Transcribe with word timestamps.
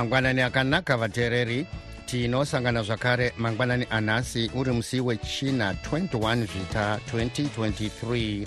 mangwanani 0.00 0.42
akanaka 0.42 0.96
vateereri. 0.96 1.66
Tinosangana 2.06 2.82
zvakare 2.82 3.32
mangwanani 3.38 3.86
anhasi 3.90 4.50
uri 4.54 4.72
musi 4.72 5.00
wechina 5.00 5.72
21 5.72 6.46
zvita 6.46 6.98
2023 7.12 8.46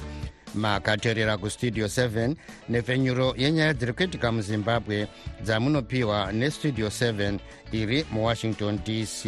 makateerera 0.54 1.38
kustudio 1.38 1.86
7 1.86 2.36
nepfenyuro 2.70 3.34
yenyaya 3.38 3.74
dziri 3.74 3.94
kuitika 3.94 4.32
muzimbabwe 4.32 5.08
dzamunopiwa 5.44 6.32
nestudio 6.32 6.88
7 6.88 7.40
iri 7.72 8.06
muwashington 8.12 8.80
dc 8.86 9.26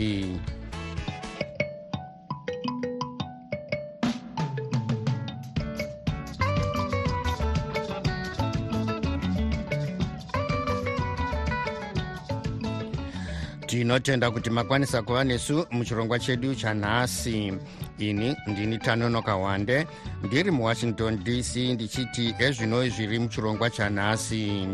tinotenda 14.00 14.32
kuti 14.32 14.50
makwanisa 14.50 15.02
kuva 15.02 15.24
nesu 15.24 15.66
muchirongwa 15.72 16.20
chedu 16.20 16.56
chanhasi. 16.56 17.54
Ini 17.98 18.36
ndini 18.48 18.78
tanonoka 18.78 19.36
wande 19.36 19.88
ndiri 20.24 20.52
muwashington 20.52 21.24
dc 21.24 21.56
ndichiti 21.56 22.36
ezvino 22.40 22.90
zviri 22.90 23.20
muchirongwa 23.20 23.70
chanhasi. 23.70 24.68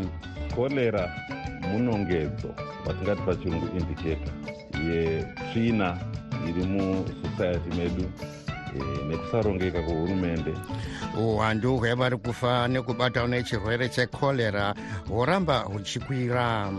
Korera 0.56 1.12
munongedzo 1.60 2.54
watingati 2.86 3.22
pachirungu 3.22 3.68
indicator 3.78 4.32
yetsvina 4.90 5.98
iri 6.48 6.64
musociety 6.64 7.76
medu 7.76 8.04
e, 8.76 9.04
nekusarongeka 9.08 9.82
kwehurumende 9.82 10.54
uwandu 11.18 11.76
hwevari 11.76 12.16
kufa 12.16 12.68
nekubatawo 12.68 13.28
nechirwere 13.28 13.88
chekorera 13.88 14.74
hworamba 15.08 15.58
huchikwira 15.58 16.72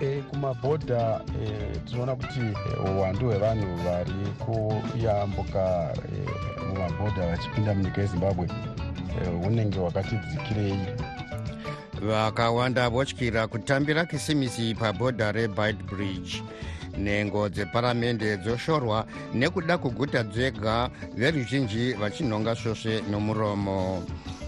e, 0.00 0.22
kumabhodha 0.30 1.20
e, 1.44 1.78
tinoona 1.78 2.16
kuti 2.16 2.40
e, 2.40 2.90
uwandu 2.90 3.26
hwevanhu 3.26 3.76
vari 3.76 4.12
kuyambuka 4.38 5.94
e, 6.12 6.64
mumabhodha 6.68 7.26
vachipinda 7.26 7.74
munyika 7.74 8.00
yezimbabwe 8.00 8.48
hunenge 9.42 9.78
e, 9.78 9.80
hwakati 9.80 10.16
dzikirei 10.16 10.78
vakawanda 12.00 12.88
votyira 12.88 13.46
kutambira 13.46 14.04
kisimisi 14.04 14.74
pabhodha 14.74 15.32
rebit 15.32 15.76
bridge. 15.90 16.42
Nhengo 16.98 17.48
dzeparamende 17.48 18.36
dzoshorwa 18.36 19.06
nekuda 19.34 19.78
kuguta 19.78 20.22
dzega 20.22 20.90
veruzhinji 21.16 21.92
vachinhonga 21.92 22.56
svosve 22.56 23.02
nomuromo 23.10 24.02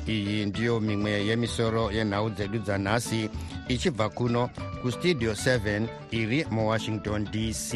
iyi 0.09 0.47
ndiyo 0.47 0.81
mimwe 0.81 1.11
yemisoro 1.27 1.91
yenhau 1.93 2.31
dzedu 2.31 2.59
dzanhasi 2.59 3.31
ichibva 3.69 4.09
kuno 4.09 4.51
kustudio 4.83 5.33
7 5.33 5.87
iri 6.11 6.45
muwashington 6.51 7.25
dc 7.25 7.75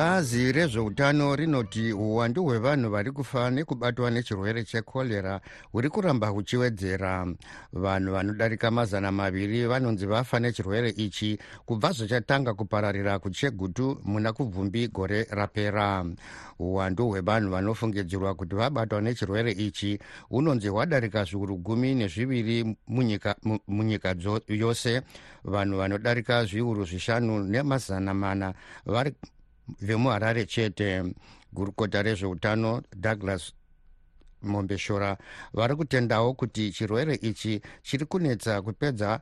bazi 0.00 0.52
rezveutano 0.52 1.36
rinoti 1.36 1.92
uwandu 1.92 2.44
hwevanhu 2.44 2.90
vari 2.90 3.12
kufa 3.12 3.50
nekubatwa 3.50 4.10
nechirwere 4.10 4.64
chekorera 4.64 5.40
huri 5.72 5.88
kuramba 5.88 6.28
huchiwedzera. 6.28 7.26
Vanhu 7.72 8.12
vanodarika 8.12 8.70
mazana 8.70 9.12
maviri 9.12 9.66
vanonzi 9.66 10.06
vafa 10.06 10.40
nechirwere 10.40 10.90
ichi 10.90 11.38
kubva 11.66 11.92
zvachatanga 11.92 12.54
kupararira 12.54 13.18
kuchegutu 13.18 14.00
muna 14.04 14.32
kubvumbi 14.32 14.88
gore 14.88 15.26
rapera. 15.30 16.06
Uwandu 16.58 17.08
hwevanhu 17.08 17.50
vanofungidzirwa 17.50 18.34
kuti 18.34 18.54
vabatwa 18.54 19.00
nechirwere 19.00 19.52
ichi 19.52 19.98
hunonzi 20.28 20.68
hwadarika 20.68 21.24
zviuru 21.24 21.56
gumi 21.56 21.94
nezviviri 21.94 22.76
munyika, 22.88 23.36
munyika 23.68 24.14
yose. 24.48 25.02
Vanhu 25.44 25.76
vanodarika 25.78 26.44
zviuru 26.44 26.84
zvishanu 26.84 27.44
nemazana 27.44 28.14
mana 28.14 28.54
vari 28.86 29.14
vemuharare 29.80 30.46
chete 30.46 31.02
gurukota 31.52 32.02
rezveutano 32.02 32.82
douglas 32.96 33.52
mombeshora 34.42 35.16
vari 35.54 35.76
kutendawo 35.76 36.34
kuti 36.34 36.70
chirwere 36.70 37.14
ichi 37.14 37.60
chiri 37.82 38.04
kunetsa 38.04 38.62
kupedza 38.62 39.20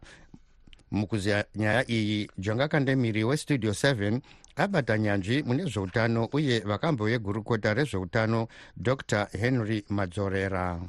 mukuziya 0.90 1.44
nyaya 1.54 1.90
iyi. 1.90 2.30
Jonga 2.38 2.68
kandemiri 2.68 3.24
westudio 3.24 3.70
7 3.70 4.20
abata 4.56 4.98
nyanzvi 4.98 5.42
mune 5.42 5.64
zveutano 5.64 6.28
uye 6.32 6.60
vakambo 6.60 7.08
yegurukota 7.08 7.74
rezveutano 7.74 8.48
dr 8.76 9.28
henry 9.32 9.84
madzorera. 9.88 10.80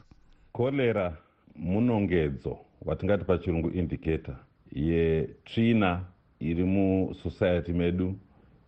Korera 0.51 1.17
munongedzo 1.55 2.57
watingati 2.81 3.23
pachirungu 3.23 3.69
indicator 3.69 4.35
yetsvina 4.71 6.05
iri 6.39 6.63
musociety 6.63 7.73
medu 7.73 8.15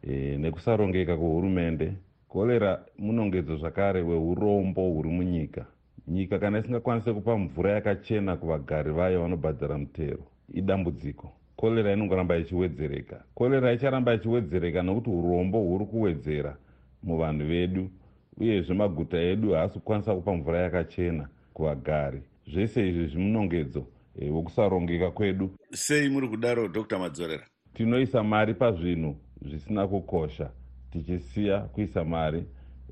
e, 0.03 0.37
nekusarongeka 0.37 1.17
kwehurumende 1.17 1.93
korera 2.27 2.85
munongedzo 2.97 3.57
zvakare 3.57 4.01
weurombo 4.01 4.81
huri 4.89 5.09
munyika. 5.09 5.65
Nyika 6.07 6.39
kana 6.39 6.59
isingakwanisi 6.59 7.13
kupa 7.13 7.37
mvura 7.37 7.71
yakachena 7.71 8.35
kuvagari 8.35 8.91
vayo 8.91 9.21
vanobhadhara 9.21 9.77
mutero 9.77 10.23
idambudziko. 10.53 11.31
Korera 11.55 11.93
inongoramba 11.93 12.37
ichiwedzereka. 12.37 13.23
Korera 13.35 13.73
icharamba 13.73 14.13
ichiwedzereka 14.13 14.81
nokuti 14.83 15.09
urombo 15.09 15.59
huri 15.59 15.85
kuwedzera 15.85 16.57
muvanhu 17.03 17.45
vedu 17.45 17.89
uyezve 18.37 18.73
maguta 18.73 19.17
edu 19.17 19.51
haasi 19.53 19.73
kukwanisa 19.73 20.15
kupa 20.15 20.33
mvura 20.33 20.59
yakachena 20.59 21.27
kuvagari. 21.53 22.21
Zvese 22.47 22.89
izvi 22.89 23.07
zvimunongedzo 23.07 23.85
e, 24.19 24.29
wekusarongeka 24.29 25.11
kwedu. 25.11 25.49
Sei 25.71 26.09
muri 26.09 26.27
kudaro 26.27 26.67
dr 26.67 26.99
madzorera? 26.99 27.43
Tinoisa 27.73 28.23
mari 28.23 28.53
pazvinhu 28.53 29.15
zvisina 29.41 29.87
kukosha 29.87 30.49
tichisiya 30.91 31.59
kuisa 31.59 32.05
mari 32.05 32.43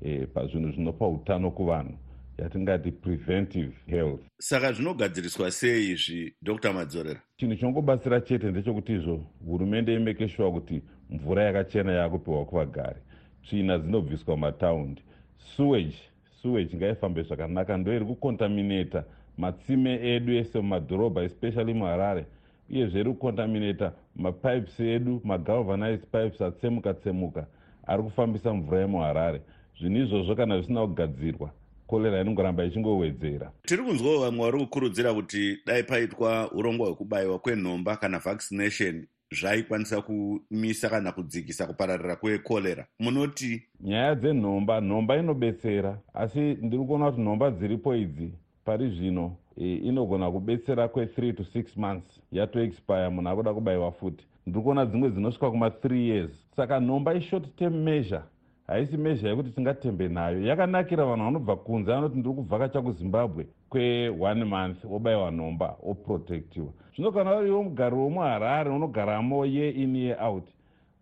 e, 0.02 0.26
pazvinhu 0.26 0.72
zvinopa 0.72 1.08
utano 1.08 1.50
kuvanhu. 1.50 1.98
Yatingati 2.38 2.90
preventive 2.90 3.72
health. 3.86 4.20
Saka 4.38 4.72
zvinogadziriswa 4.72 5.50
sei 5.50 5.90
izvi 5.90 6.34
dr. 6.42 6.72
Madzorera? 6.72 7.20
Chinhu 7.36 7.56
chinongobatsira 7.56 8.20
chete 8.20 8.50
ndechekuti 8.50 8.92
izvo 8.92 9.26
hurumende 9.46 9.94
imeke 9.94 10.28
shuwa 10.28 10.52
kuti 10.52 10.82
mvura 11.10 11.44
yakachena 11.44 11.92
yaakupiwa 11.92 12.44
kuvagari. 12.44 13.00
Tsvina 13.42 13.78
dzinobviswa 13.78 14.36
mumataundi. 14.36 15.02
Sewage 15.56 16.10
sewage 16.42 16.76
ngaifambe 16.76 17.22
zvakanaka 17.22 17.76
ndo 17.76 17.94
iri 17.94 18.04
kukontaminata 18.04 19.04
matsime 19.38 20.14
edu 20.14 20.32
ese 20.32 20.60
mumadhorobha 20.60 21.22
especially 21.22 21.74
muharare 21.74 22.26
uyezve 22.70 23.00
iri 23.00 23.10
kukontaminata 23.10 23.92
mapipes 24.16 24.80
edu 24.80 25.20
magalvanized 25.24 26.04
pipes 26.12 26.40
atsemuka 26.40 26.94
tsemuka 26.94 27.46
ari 27.86 28.02
kufambisa 28.02 28.54
mvura 28.54 28.80
yemuharare. 28.80 29.40
Zvinhu 29.80 30.02
izvozvo 30.02 30.36
kana 30.36 30.56
zvisina 30.58 30.86
kugadzirwa 30.86 31.50
korera 31.86 32.20
inongoramba 32.20 32.64
ichingowedzera. 32.64 33.52
Tiri 33.66 33.82
kunzwawo 33.82 34.20
vamwe 34.20 34.44
vari 34.44 34.58
kukurudzira 34.58 35.14
kuti 35.14 35.58
dai 35.66 35.82
paitwa 35.82 36.52
urongwa 36.52 36.86
hwekubayiwa 36.86 37.38
kwenhomba 37.38 37.96
kana 37.96 38.18
vaccination 38.18 39.06
zvaikwanisa 39.30 40.02
kumisa 40.02 40.88
kana 40.88 41.12
kudzikisa 41.12 41.66
kupararira 41.66 42.16
kwekorera. 42.16 42.86
Munoti 42.98 43.62
nyaya 43.80 44.14
dzenhomba 44.14 44.80
nhomba 44.80 45.16
inobetsera 45.16 45.98
asi 46.14 46.40
ndiri 46.40 46.84
kuona 46.84 47.10
kuti 47.10 47.22
nhomba 47.22 47.50
dziripo 47.50 47.94
idzi 47.96 48.32
pari 48.64 48.90
zvino 48.90 49.36
inogona 49.56 50.30
kubetsera 50.30 50.86
kwe3 50.86 51.34
to 51.34 51.42
6 51.42 51.64
months 51.76 52.20
yatoexpire 52.32 53.08
munhu 53.08 53.28
akuda 53.28 53.54
kubayiwa 53.54 53.92
futi 53.92 54.26
ndiri 54.46 54.64
kuona 54.64 54.86
dzimwe 54.86 55.10
dzinosvika 55.10 55.46
kuma3 55.46 55.94
years. 55.94 56.30
Saka 56.56 56.80
nhomba 56.80 57.14
ishort 57.14 57.56
term 57.56 57.74
measure 57.74 58.22
haisi 58.66 58.96
mezha 58.96 59.28
yekuti 59.28 59.50
tingatembe 59.50 60.08
nayo. 60.08 60.46
Yakanakira 60.46 61.04
vanhu 61.04 61.24
vanobva 61.24 61.56
kunze 61.56 61.92
vanoti 61.92 62.18
ndiri 62.18 62.34
kuvhakacha 62.34 62.82
kuzimbabwe 62.82 63.46
kwe1 63.70 64.44
month 64.44 64.84
obayiwa 64.84 65.30
nhomba 65.30 65.76
oprotectiwa 65.82 66.72
zvino 66.94 67.12
kana 67.12 67.34
variwo 67.34 67.62
mugari 67.62 67.96
womuharare 67.96 68.70
unogaramo 68.70 69.46
ye 69.46 69.70
in 69.70 69.96
ye 69.96 70.16
out. 70.20 70.48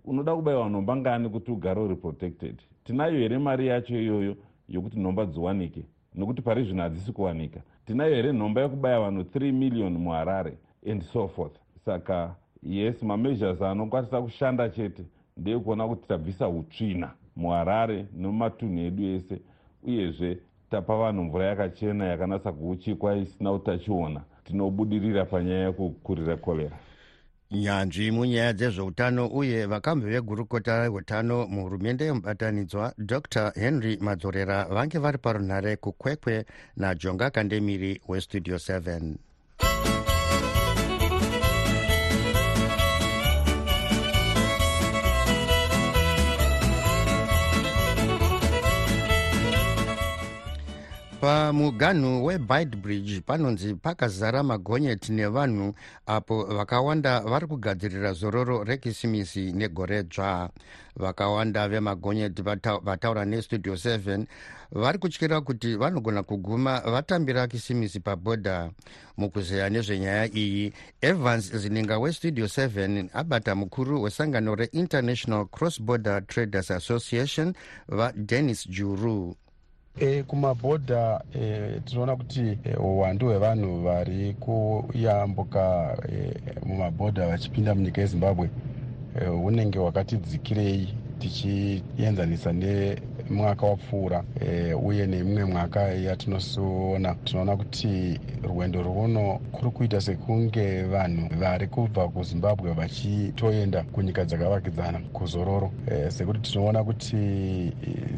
Unoda 0.05 0.35
kubayiwa 0.35 0.71
nhomba 0.71 0.97
ngani 0.97 1.29
kuti 1.29 1.51
ugare 1.51 1.81
uri 1.81 1.97
protected? 1.97 2.57
Tinayo 2.85 3.19
here 3.19 3.39
mari 3.39 3.67
yacho 3.67 4.01
iyoyo 4.01 4.37
yokuti 4.69 5.01
nhomba 5.01 5.27
dziwanike? 5.27 5.85
Nokuti 6.15 6.43
pari 6.43 6.65
zvino 6.65 6.83
hadzisi 6.83 7.13
kuwanika 7.13 7.61
tinayo 7.89 8.15
here 8.15 8.33
nhomba 8.33 8.61
yekubaya 8.61 9.01
vanhu 9.01 9.23
3 9.23 9.53
million 9.53 9.93
muharare 9.99 10.59
and 10.91 11.03
so 11.03 11.29
forth. 11.29 11.57
Saka 11.85 12.35
yes 12.63 13.03
mameasures 13.03 13.63
anokwanisa 13.63 14.23
kushanda 14.23 14.69
chete 14.69 15.05
ndeyekuona 15.37 15.89
kuti 15.89 16.09
tabvisa 16.09 16.49
utsvina 16.49 17.11
muharare 17.37 18.07
nemumatunhu 18.17 18.79
edu 18.79 19.05
ese 19.07 19.41
uyezve 19.83 20.39
tapa 20.71 20.97
vanhu 20.97 21.23
mvura 21.25 21.47
yakachena 21.47 22.05
yakanatsa 22.05 22.53
kuuchikwa 22.53 23.17
isina 23.17 23.53
utachiona. 23.53 24.21
Tinobudirira 24.45 25.25
panyaya 25.25 25.67
yekukurira 25.67 26.37
korera 26.37 26.77
nyanzvi 27.51 28.11
munyaya 28.11 28.53
dzezveutano 28.53 29.27
uye 29.41 29.67
vakambi 29.67 30.07
vegurukota 30.07 30.83
reutano 30.83 31.47
muhurumende 31.47 32.05
yemubatanidzwa 32.05 32.95
dr. 32.99 33.53
Henry 33.55 33.97
madzorera 33.97 34.65
vange 34.65 34.99
vari 34.99 35.19
parunhare 35.19 35.77
kukwekwe 35.77 36.45
najonga 36.77 37.31
kandemiri 37.31 38.01
westudio 38.09 38.57
7 38.57 39.28
pamuganhu 51.21 52.25
webitebridge 52.25 53.21
panonzi 53.21 53.75
pakazara 53.75 54.43
magonyeti 54.43 55.13
nevanhu 55.13 55.75
apo 56.07 56.45
vakawanda 56.45 57.21
vari 57.21 57.47
kugadzirira 57.47 58.13
zororo 58.13 58.65
rekisimisi 58.65 59.53
negore 59.53 60.03
dzva 60.03 60.51
vakawanda 60.97 61.69
vemagonyeti 61.69 62.43
vataura 62.83 63.25
nestudio 63.25 63.75
7 63.75 64.25
vari 64.73 64.99
kutyira 64.99 65.41
kuti 65.41 65.77
vanogona 65.77 66.23
kuguma 66.23 66.81
vatambira 66.81 67.47
kisimisi 67.47 68.01
pabhodha. 68.01 68.71
Mukuzeya 69.17 69.71
nezvenyaya 69.71 70.35
iyi 70.35 70.73
evans 71.01 71.57
zininga 71.57 71.99
westudio 71.99 72.47
7 72.47 73.09
abata 73.13 73.55
mukuru 73.55 74.03
wesangano 74.03 74.55
reinternational 74.55 75.47
cross 75.47 75.83
border 75.83 76.27
traders 76.27 76.71
association 76.71 77.55
vadennis 77.89 78.69
juru 78.69 79.37
e, 80.01 80.23
kumabhodha 80.23 81.25
e, 81.35 81.81
tinoona 81.85 82.17
kuti 82.17 82.59
e, 82.65 82.77
uwandu 82.77 83.27
hwevanhu 83.27 83.83
vari 83.83 84.35
kuyambuka 84.35 85.97
e, 86.13 86.35
mumabhodha 86.67 87.27
vachipinda 87.27 87.75
munyika 87.75 88.01
yezimbabwe 88.01 88.51
hunenge 89.43 89.79
e, 89.79 89.81
hwakati 89.81 90.17
dzikirei 90.17 90.95
tichienzanisa 91.19 92.53
nemwaka 93.31 93.67
wapfuura 93.67 94.25
e, 94.41 94.75
uye 94.75 95.07
nemimwe 95.07 95.45
mwaka 95.45 95.81
yatinosoona. 95.81 97.15
Tinoona 97.15 97.57
kuti 97.57 98.21
rwendo 98.43 98.83
rwuno 98.83 99.41
kuri 99.53 99.71
kuita 99.71 100.01
sekunge 100.01 100.83
vanhu 100.83 101.29
vari 101.39 101.67
kubva 101.67 102.09
kuzimbabwe 102.09 102.73
vachitoenda 102.73 103.83
kunyika 103.83 104.25
dzakavakidzana 104.25 104.99
kuzororo. 105.13 105.71
E, 105.87 106.11
sekuti 106.11 106.41
tinoona 106.41 106.85
kuti 106.85 107.17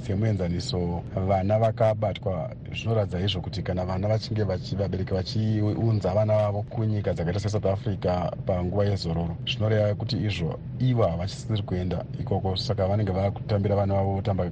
semuenzaniso 0.06 1.02
vana 1.28 1.58
vakabatwa 1.58 2.50
zvinoratidza 2.72 3.20
izvo 3.20 3.40
kuti 3.40 3.62
kana 3.62 3.84
vana 3.84 4.08
vachinge 4.08 4.44
vabereki 4.44 5.14
vachiunza 5.14 6.14
vana 6.14 6.36
vavo 6.36 6.62
kunyika 6.62 7.14
dzakaita 7.14 7.40
sesouth 7.40 7.66
africa 7.66 8.30
panguva 8.46 8.84
yezororo 8.84 9.36
zvinoreva 9.46 9.94
kuti 9.94 10.16
izvo 10.16 10.58
ivo 10.80 11.02
havachisiri 11.06 11.62
kuenda 11.62 12.04
ikoko. 12.20 12.56
Saka 12.56 12.86
vanenge 12.86 13.12
vava 13.12 13.30
kutambira 13.30 13.76
vana 13.76 13.94
vavo 13.94 14.14
votamba 14.14 14.50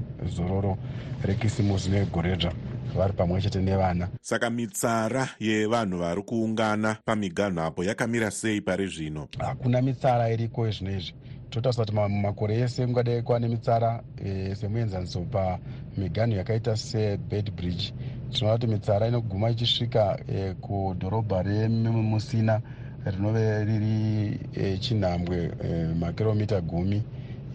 zororo 0.48 0.76
rekisimusi 1.22 1.90
negoredza 1.90 2.52
vari 2.96 3.12
pamwe 3.12 3.40
chete 3.40 3.60
nevana. 3.60 4.08
Saka 4.20 4.50
mitsara 4.50 5.28
yevanhu 5.40 5.98
vari 5.98 6.22
kuungana 6.22 6.96
pamiganho 7.04 7.62
apo 7.62 7.84
yakamira 7.84 8.30
sei 8.30 8.60
pari 8.60 8.86
zvino? 8.86 9.28
Hakuna 9.38 9.82
mitsara 9.82 10.30
iriko 10.30 10.66
ezvino 10.66 10.96
izvi. 10.96 11.14
Totarisira 11.50 11.84
kuti 11.84 11.96
mumakore 11.96 12.60
ese 12.60 12.86
kungadai 12.86 13.22
kuva 13.22 13.38
nemitsara 13.38 14.02
e, 14.24 14.54
semuenzaniso 14.54 15.20
pamiganho 15.30 16.36
yakaita 16.36 16.76
sebed 16.76 17.50
bridge. 17.56 17.92
Tinoona 18.32 18.58
kuti 18.58 18.66
mitsara 18.66 19.08
inoguma 19.08 19.50
ichisvika 19.50 20.18
e, 20.28 20.54
kudhorobha 20.54 21.42
remusina 21.42 22.60
rinove 23.06 23.64
riri 23.64 24.40
e, 24.54 24.78
chinhambwe 24.78 25.52
e, 25.64 25.94
makiromita 25.94 26.60
gumi 26.60 27.02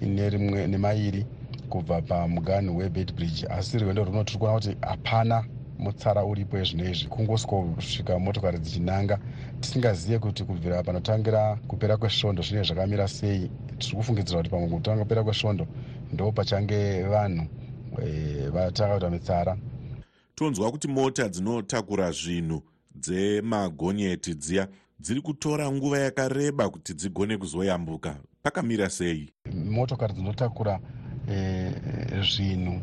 nerimwe 0.01 0.68
nemairi 0.68 1.25
kubva 1.74 2.02
pamuganhu 2.02 2.78
webed 2.78 3.16
bridge 3.16 3.48
asi 3.50 3.78
rwendo 3.78 4.04
runo 4.04 4.24
tiri 4.24 4.40
kuona 4.40 4.54
kuti 4.54 4.78
hapana 4.81 5.46
mutsara 5.80 6.25
uripo 6.25 6.58
ezvino 6.58 6.90
izvi 6.90 7.08
kungosvika 7.08 8.20
motokari 8.20 8.60
dzichinanga. 8.60 9.20
Tisingazive 9.60 10.20
kuti 10.20 10.44
kubvira 10.44 10.84
panotangira 10.84 11.58
kupera 11.68 11.98
kwesvondo 11.98 12.44
zvinenge 12.44 12.68
zvakamira 12.68 13.08
sei. 13.08 13.50
Tiri 13.80 13.96
kufungidzira 13.96 14.38
kuti 14.40 14.50
pamwe 14.50 14.70
kutanga 14.70 15.04
kupera 15.04 15.24
kwesvondo 15.24 15.68
ndo 16.14 16.31
pachange 16.31 17.04
vanhu 17.04 17.48
e, 18.06 18.50
vatanga 18.50 18.94
kuita 18.94 19.10
mitsara. 19.10 19.58
Tonzwa 20.36 20.72
kuti 20.72 20.88
mota 20.88 21.30
dzinotakura 21.30 22.12
zvinhu 22.12 22.62
dzemagonyeti 22.96 24.36
dziya 24.36 24.68
dziri 25.00 25.22
kutora 25.22 25.72
nguva 25.72 26.00
yakareba 26.00 26.70
kuti 26.70 26.94
dzigone 26.94 27.38
kuzoyambuka. 27.38 28.16
Pakamira 28.44 28.90
sei? 28.90 29.34
Motokari 29.66 30.14
dzinotakura 30.14 30.80
zvinhu 32.22 32.81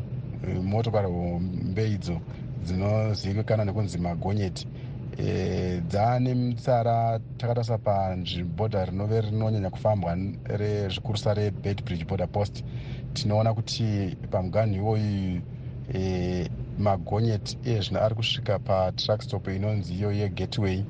motokari 0.63 1.07
hombe 1.07 1.91
idzo 1.91 2.21
dzinozivikanwa 2.63 3.65
nekunzi 3.65 3.97
magonyeti. 3.97 4.67
E, 5.17 5.81
dzaane 5.87 6.35
mitsara 6.35 7.19
takatarisa 7.37 7.77
panzvibhodha 7.77 8.85
rinove 8.85 9.21
rinonyanya 9.21 9.69
kufambwa 9.69 10.17
rezvikurusa 10.45 11.33
rebed 11.33 11.83
bridge 11.83 12.05
border 12.05 12.27
post. 12.27 12.63
Tinoona 13.13 13.53
kuti 13.53 14.17
pamuganhu 14.31 14.75
iwoyu 14.75 15.41
e, 15.93 16.49
magonyeti 16.79 17.57
ezvino 17.65 18.01
ari 18.01 18.15
kusvika 18.15 18.59
patrackstop 18.59 19.47
inonzi 19.47 19.93
iyo 19.93 20.11
yegateway 20.11 20.83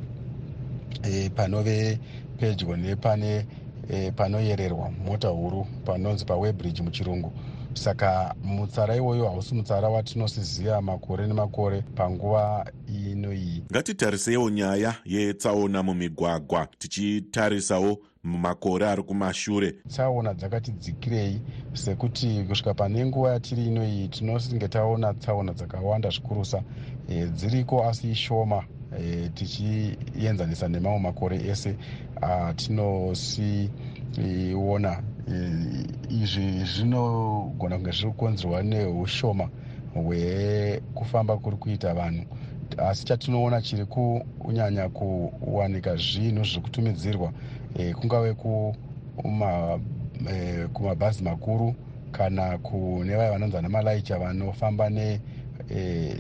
e, 1.04 1.30
panove 1.30 2.00
pedyo 2.40 2.76
nepane 2.78 3.46
e, 3.92 4.12
panoyererwa 4.12 4.92
mota 5.06 5.28
huru 5.28 5.68
panonzi 5.86 6.26
pawebridge 6.26 6.84
muchirungu. 6.84 7.34
Saka 7.74 8.36
mutsara 8.44 8.96
iwoyo 8.96 9.26
hausi 9.26 9.56
mutsara 9.56 9.90
watinosiziva 9.90 10.82
makore 10.82 11.28
nemakore 11.28 11.82
panguva 11.96 12.66
ino 12.88 13.34
iyi. 13.34 13.64
Ngatitarisewo 13.72 14.50
nyaya 14.50 14.96
yetsaona 15.06 15.84
mumigwagwa 15.84 16.68
tichitarisawo 16.80 17.98
mumakore 18.24 18.88
ari 18.88 19.04
kumashure. 19.04 19.76
Tsaona 19.88 20.34
dzakati 20.34 20.72
dzikirei 20.72 21.42
sekuti 21.74 22.44
kusvika 22.48 22.74
pane 22.74 23.06
nguva 23.06 23.32
yatiri 23.32 23.66
ino 23.66 23.86
iyi 23.86 24.08
tinosinge 24.08 24.68
taona 24.68 25.14
tsaona 25.14 25.54
dzakawanda 25.54 26.10
zvikurusa 26.10 26.64
e, 27.10 27.26
dziriko 27.26 27.84
asi 27.84 28.12
ishoma 28.12 28.64
e, 29.00 29.30
tichienzanisa 29.34 30.68
nemamwe 30.68 31.00
makore 31.00 31.38
ese 31.38 31.76
atinosiona 32.22 33.44
izvi 36.10 36.66
zvinogona 36.66 37.76
kunge 37.78 37.92
zviri 37.92 38.12
kukonzerwa 38.12 38.64
neushoma 38.64 39.50
hwekufamba 39.94 41.38
kuri 41.38 41.58
kuita 41.58 41.94
vanhu. 41.94 42.26
Asi 42.78 43.06
chatinoona 43.06 43.62
chiri 43.62 43.86
kunyanya 44.40 44.90
kuwanika 44.90 45.96
zvinhu 45.96 46.44
zviri 46.44 46.62
kutumidzirwa 46.62 47.32
e, 47.78 47.94
kungave 47.94 48.34
kumabhazi 50.74 51.22
e, 51.22 51.24
makuru 51.24 51.76
kana 52.12 52.58
kune 52.58 53.16
vaya 53.16 53.32
vanonzi 53.32 53.56
vana 53.56 53.70
malaicha 53.70 54.20
vanofamba 54.20 54.90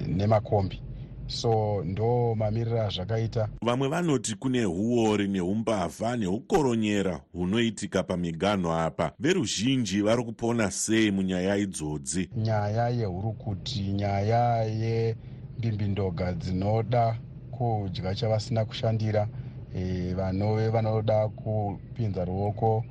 nemakombi. 0.07 0.75
ne 0.75 0.90
so 1.31 1.83
ndo 1.85 2.35
mamiriro 2.35 2.81
azvakaita 2.81 3.49
vamwe 3.61 3.87
vanoti 3.87 4.35
kune 4.35 4.65
uori 4.65 5.27
neumbavha 5.27 6.17
neukoronyera 6.17 7.21
hunoitika 7.33 8.03
pamiganho 8.03 8.73
apa. 8.73 9.11
Veruzhinji 9.19 10.01
vari 10.01 10.23
kupona 10.23 10.71
sei 10.71 11.11
munyaya 11.11 11.57
idzodzi? 11.57 12.29
Nyaya 12.37 12.89
yehurukuti 12.89 13.79
nyaya 13.79 14.63
yembimbindoga 14.63 16.33
dzinoda 16.33 17.17
kudya 17.51 18.15
chavasina 18.15 18.65
kushandira. 18.65 19.27
E, 19.75 20.13
vanove 20.13 20.69
vanoda 20.69 21.27
kupinza 21.27 22.25
ruoko 22.25 22.83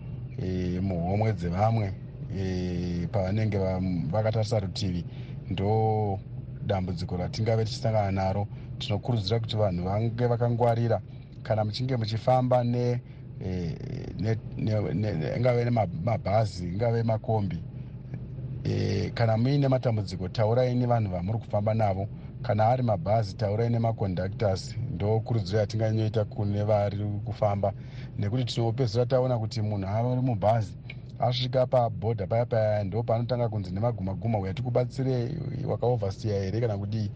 e, 0.43 0.81
muhomwe 0.81 1.33
dzevamwe 1.33 1.93
e, 2.39 3.07
pavanenge 3.13 3.59
vakatarisa 4.11 4.61
rutivi. 4.61 5.05
Ndo 5.51 6.19
dambudziko 6.71 7.17
ratingave 7.17 7.65
tichisangana 7.65 8.11
naro. 8.13 8.47
Tinokurudzira 8.79 9.41
kuti 9.41 9.57
vanhu 9.57 9.85
vange 9.85 10.27
vakangwarira. 10.27 11.01
Kana 11.43 11.65
muchinge 11.65 11.97
muchifamba 11.97 12.65
ne 12.65 13.01
ingave 15.37 15.65
nemabhazi 15.65 16.65
ingave 16.69 17.03
makombi. 17.03 17.59
E, 18.65 19.11
kana 19.15 19.37
muine 19.37 19.69
matambudziko 19.69 20.29
taurai 20.29 20.75
nevanhu 20.75 21.11
vamuri 21.11 21.39
kufamba 21.39 21.75
navo. 21.75 22.09
Kana 22.43 22.67
ari 22.67 22.83
mabhazi 22.83 23.37
taurai 23.37 23.69
nemaconductors. 23.71 24.77
Ndokurudziro 24.95 25.59
yatinganoita 25.59 26.25
kune 26.25 26.63
vari 26.63 26.99
kufamba. 27.25 27.73
Nekuti 28.19 28.45
tinopedzisira 28.45 29.07
taona 29.07 29.39
kuti 29.39 29.63
munhu 29.63 29.89
ari 29.89 30.23
mubhazi 30.23 30.73
asvika 31.21 31.67
pabhodha 31.67 32.27
paya 32.27 32.47
paya 32.47 32.85
ndo 32.85 33.03
paanotanga 33.03 33.49
kunzi 33.49 33.71
nemagumaguma 33.71 34.39
uya 34.39 34.55
tikubatsire 34.55 35.31
wakaovhasiya 35.67 36.43
here 36.43 36.61
kana 36.61 36.79
kudii 36.79 37.11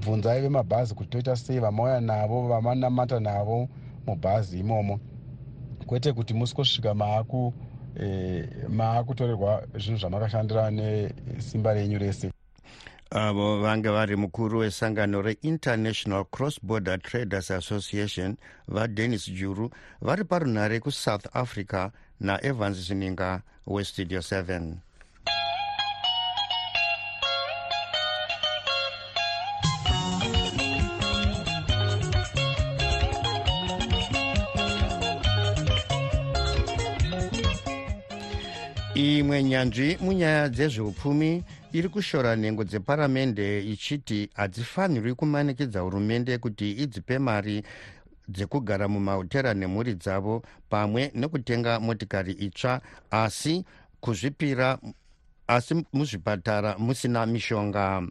bvunzai 0.00 0.40
vemabhazi 0.42 0.94
kuti 0.94 1.10
toita 1.10 1.36
sei? 1.36 1.58
Vamauya 1.58 2.00
navo 2.00 2.48
vamanamata 2.48 3.20
navo 3.20 3.68
mubhazi 4.06 4.58
imomo. 4.58 5.00
Kwete 5.86 6.12
kuti 6.12 6.34
musingosvika 6.34 6.94
maaku 6.94 7.54
e, 8.00 8.48
maakutorerwa 8.68 9.66
zvinhu 9.74 9.98
zvamakashandira 9.98 10.70
nesimba 10.70 11.72
renyu 11.74 11.98
rese. 11.98 12.30
Avo 13.10 13.60
vange 13.60 13.88
vari 13.88 14.16
mukuru 14.16 14.58
wesangano 14.58 15.22
reinternational 15.22 16.24
cross 16.24 16.58
border 16.62 16.98
traders 17.02 17.50
association 17.50 18.36
vadenis 18.68 19.30
juru 19.30 19.70
vari 20.02 20.24
parunhare 20.24 20.80
kusouth 20.80 21.26
africa 21.32 21.90
naevans 22.20 22.76
zininga 22.86 23.40
westudio 23.66 24.20
7 24.20 24.74
imwe 38.94 39.42
nyanzvi 39.42 39.98
munyaya 40.00 40.48
dzezveupfumi 40.48 41.42
iri 41.72 41.88
kushora 41.88 42.36
nhengo 42.36 42.64
dzeparamende 42.64 43.64
ichiti 43.72 44.30
hadzifanirwi 44.34 45.14
kumanikidza 45.14 45.80
hurumende 45.80 46.38
kuti 46.38 46.72
idzipe 46.72 47.18
mari 47.18 47.62
dzekugara 48.28 48.88
mumahotera 48.88 49.54
nemhuri 49.54 49.94
dzavo 49.94 50.42
pamwe 50.70 51.10
nekutenga 51.14 51.80
motikari 51.80 52.32
itsva 52.32 52.80
asi 53.10 53.64
kuzvipira 54.00 54.78
asi 55.46 55.84
muzvipatara 55.92 56.78
musina 56.78 57.26
mishonga. 57.26 58.02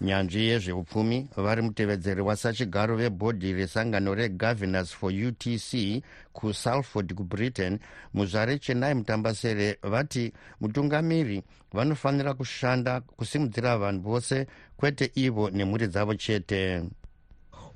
Nyanzvi 0.00 0.46
yezveupfumi 0.48 1.28
vari 1.36 1.62
mutevedzeri 1.62 2.20
wasachigaro 2.20 2.96
vebhodhi 2.96 3.52
resangano 3.52 4.14
regovernors 4.14 4.92
for 4.94 5.12
utc 5.12 6.02
kusalford 6.32 7.14
kubritain 7.14 7.78
muzvare 8.14 8.58
chenai 8.58 8.94
mutambasere 8.94 9.78
vati 9.82 10.32
mutungamiri 10.60 11.42
vanofanira 11.72 12.34
kushanda 12.34 13.00
kusimudzira 13.00 13.78
vanhu 13.78 14.02
vose 14.02 14.46
kwete 14.76 15.10
ivo 15.14 15.50
nemhuri 15.50 15.86
dzavo 15.86 16.14
chete 16.14 16.82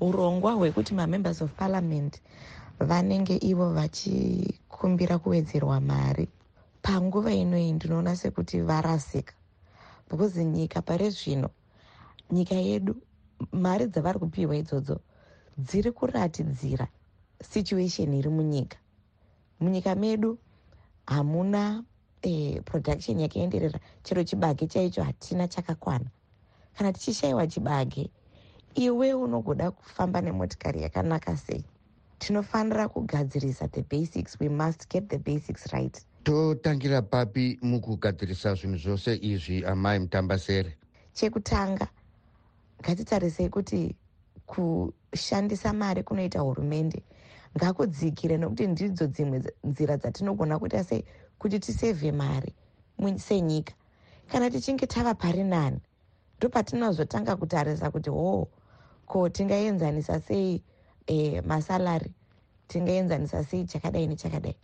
urongwa 0.01 0.53
hwekuti 0.53 0.95
mamembers 0.95 1.43
of 1.43 1.53
parliament 1.53 2.21
vanenge 2.81 3.37
ivo 3.37 3.73
vachikumbira 3.73 5.19
kuwedzerwa 5.19 5.81
mari. 5.81 6.29
Panguva 6.83 7.33
inoyi 7.33 7.73
ndinoona 7.73 8.17
sekuti 8.17 8.61
varasika 8.61 9.35
because 10.11 10.45
nyika 10.45 10.83
pari 10.83 11.11
zvino 11.11 11.51
nyika 12.31 12.55
yedu 12.55 12.97
mari 13.53 13.87
dzavari 13.87 14.19
kupiwa 14.19 14.57
idzodzo 14.57 15.01
dziri 15.59 15.93
kuratidzira 15.93 16.89
situation 17.43 18.15
iri 18.15 18.29
munyika. 18.29 18.79
Munyika 19.61 19.95
medu 19.95 20.39
hamuna 21.07 21.83
eh, 22.23 22.63
production 22.65 23.21
yakaenderera. 23.21 23.81
Chero 24.03 24.25
chibage 24.25 24.67
chaicho 24.67 25.03
hatina 25.03 25.49
chakakwana. 25.49 26.11
Kana 26.79 26.93
tichishayiwa 26.93 27.47
chibage 27.47 28.11
iwe 28.77 29.15
unogoda 29.15 29.71
kufamba 29.71 30.21
nemotikari 30.21 30.83
yakanaka 30.83 31.37
sei? 31.37 31.65
Tinofanira 32.19 32.89
kugadzirisa 32.89 33.69
the 33.73 33.83
basics. 33.83 34.37
We 34.41 34.49
must 34.49 34.89
get 34.89 35.09
the 35.09 35.19
basics 35.19 35.73
right. 35.73 36.05
Totangira 36.25 37.03
papi 37.03 37.59
mukugadzirisa 37.63 38.55
zvinhu 38.55 38.79
zvose 38.79 39.19
izvi 39.23 39.65
amai 39.65 39.99
mutambasere 39.99 40.77
chekutanga 41.13 41.89
ngatitarisei 42.81 43.49
kuti 43.49 43.97
kushandisa 44.47 45.73
mari 45.73 46.03
kunoita 46.03 46.41
hurumende? 46.41 47.03
Ngakudzikire 47.57 48.37
nokuti 48.37 48.67
ndidzo 48.67 49.07
dzimwe 49.07 49.43
nzira 49.65 49.97
dzatinogona 49.97 50.59
kuita 50.59 50.85
sei 50.85 51.05
kuti 51.39 51.59
tisevhe 51.59 52.13
mari 52.13 52.55
senyika. 53.17 53.75
Kana 54.29 54.51
tichinge 54.51 54.87
tava 54.87 55.15
pari 55.15 55.45
nani 55.45 55.81
ndo 56.39 56.49
patinozotanga 56.49 57.37
kutarisa 57.37 57.91
kuti 57.91 58.11
hoo 58.11 58.49
ko 59.07 59.29
tingaenzanisa 59.29 60.21
sei 60.21 60.63
e, 61.07 61.41
masalari 61.41 62.13
tingaenzanisa 62.69 63.45
sei 63.45 63.65
chakadai 63.65 64.07
nechakadai? 64.07 64.57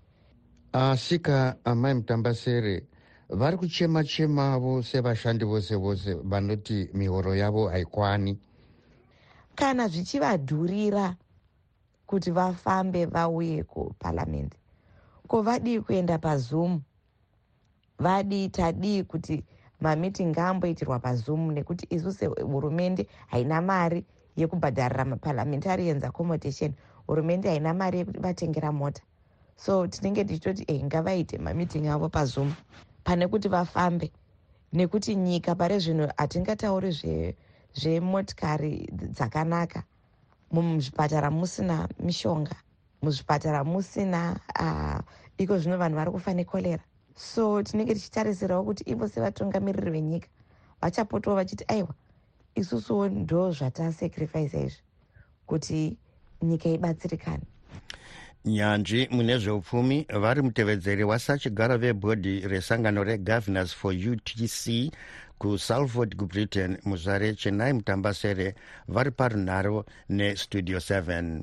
Asika 0.73 1.57
amai 1.65 1.95
mutambasere 1.95 2.87
vari 3.31 3.57
kuchema 3.57 4.05
chemavo 4.05 4.83
sevashandi 4.83 5.45
vose 5.45 5.77
vose 5.77 6.15
vanoti 6.15 6.89
mihoro 6.95 7.35
yavo 7.35 7.69
haikwani 7.69 8.39
kana 9.55 9.89
zvichivadhurira 9.89 11.17
kuti 12.07 12.31
vafambe 12.31 13.07
vauye 13.07 13.63
kuparamende 13.65 14.57
ko 15.29 15.43
vadii 15.43 15.81
kuenda 15.81 16.19
pazoom? 16.19 16.81
Vadii 17.99 18.49
tadii 18.49 19.03
kuti 19.03 19.45
mamiting 19.81 20.39
amboitirwa 20.39 20.99
pazoom 20.99 21.53
nekuti 21.53 21.87
isu 21.91 22.13
sehurumende 22.13 23.07
haina 23.27 23.61
mari 23.61 24.05
yekubhadharira 24.37 25.05
maparliamentarians 25.05 26.05
accommodation. 26.05 26.75
Hurumende 27.07 27.49
haina 27.49 27.75
mari 27.75 27.99
yekuti 27.99 28.19
vatengera 28.19 28.73
mota. 28.73 29.03
So 29.57 29.87
tinenge 29.87 30.25
tichitoti 30.25 30.65
e 30.69 30.83
ngavaite 30.83 31.39
mamiting 31.39 31.87
avo 31.89 32.09
pazoom. 32.09 32.55
Pane 33.05 33.27
kuti 33.29 33.49
vafambe. 33.49 34.11
Nekuti 34.73 35.17
nyika 35.17 35.55
pari 35.55 35.79
zvino 35.79 36.09
hatingatauri 36.17 37.37
zvemotikari 37.75 38.89
dzakanaka. 38.93 39.83
Muzvipatara 40.53 41.31
musina 41.31 41.89
mishonga. 42.01 42.57
Muzvipatara 43.03 43.65
musina 43.65 44.41
iko 45.39 45.59
zvino 45.59 45.79
vanhu 45.79 45.97
vari 45.97 46.11
kufa 46.11 46.35
nekorera. 46.35 46.83
So 47.17 47.63
tinenge 47.63 47.95
tichitarisirawo 47.95 48.65
kuti 48.65 48.85
ivo 48.91 49.09
sevatungamiriri 49.09 49.91
venyika 49.91 50.29
vachapotawo 50.81 51.37
vachiti 51.37 51.65
aiwa 51.69 51.95
isusuwo 52.55 53.09
ndo 53.09 53.53
zvatasacrifice 53.53 54.61
izvi 54.67 54.83
kuti 55.47 55.97
nyika 56.43 56.69
ibatsirikane. 56.69 57.47
Nyanzvi 58.45 59.09
mune 59.11 59.39
zveupfumi 59.39 60.07
vari 60.23 60.43
mutevedzeri 60.43 61.05
wasachigara 61.05 61.77
vebhodhi 61.79 62.41
resangano 62.41 63.05
regovernors 63.05 63.75
for 63.75 63.95
utc 63.95 64.93
kusalford 65.39 66.17
kubritain 66.17 66.79
muzvare 66.85 67.35
chenai 67.35 67.73
mutambasere 67.73 68.55
vari 68.89 69.11
parunharo 69.11 69.85
nestudio 70.09 70.79
7 70.79 71.43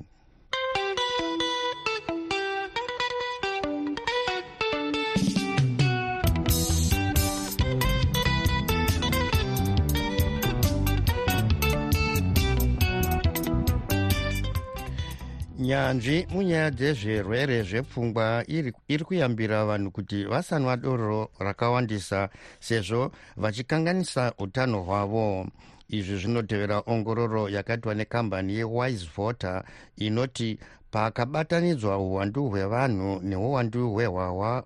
nyanzvi 15.89 16.27
munyaya 16.29 16.72
dzezvirwere 16.72 17.63
zvepfungwa 17.63 18.43
iri, 18.48 18.74
iri 18.88 19.03
kuyambira 19.03 19.65
vanhu 19.65 19.91
kuti 19.91 20.24
vasanwa 20.24 20.77
doro 20.77 21.29
rakawandisa 21.39 22.29
sezvo 22.60 23.12
vachikanganisa 23.38 24.34
utano 24.38 24.81
hwavo. 24.84 25.48
Izvi 25.89 26.15
zvinotevera 26.17 26.84
ongororo 26.86 27.50
yakaitwa 27.50 27.96
nekambani 27.96 28.53
yewise 28.53 29.10
voter 29.15 29.63
inoti 29.98 30.60
pakabatanidzwa 30.91 31.98
uwandu 31.98 32.50
hwevanhu 32.50 33.19
neuwandu 33.24 33.93
hwehwahwa 33.93 34.63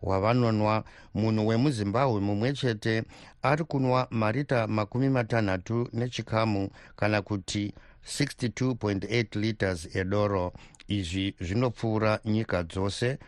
hwavanonwa 0.00 0.84
munhu 1.14 1.46
wemuzimbabwe 1.46 2.20
mumwe 2.20 2.52
chete 2.52 3.04
ari 3.42 3.64
kunwa 3.64 4.06
marita 4.10 4.66
makumi 4.66 5.08
matanhatu 5.08 5.88
nechikamu 5.92 6.70
kana 6.96 7.22
kuti 7.22 7.74
62.8 8.06 9.40
liters 9.40 9.96
edoro. 9.96 10.52
Izvi 10.88 11.34
zvinopfuura 11.40 12.20
nyika 12.24 12.62
dzose 12.62 13.18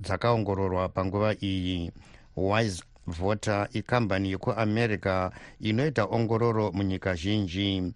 dzakaongororwa 0.00 0.88
panguva 0.88 1.34
iyi. 1.40 1.92
Wise 2.36 2.82
voter 3.06 3.68
ikambani 3.72 4.30
yekuamerica 4.30 5.30
inoita 5.60 6.04
ongororo 6.04 6.72
munyika 6.72 7.14
zhinji. 7.14 7.92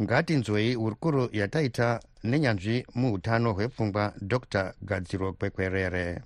Ngatinzwei 0.00 0.74
hurukuro 0.74 1.28
yataita 1.32 2.00
nenyanzvi 2.24 2.86
muutano 2.94 3.52
hwepfungwa 3.52 4.12
dr 4.20 4.74
gadziro 4.82 5.32
kwekwerere. 5.32 6.20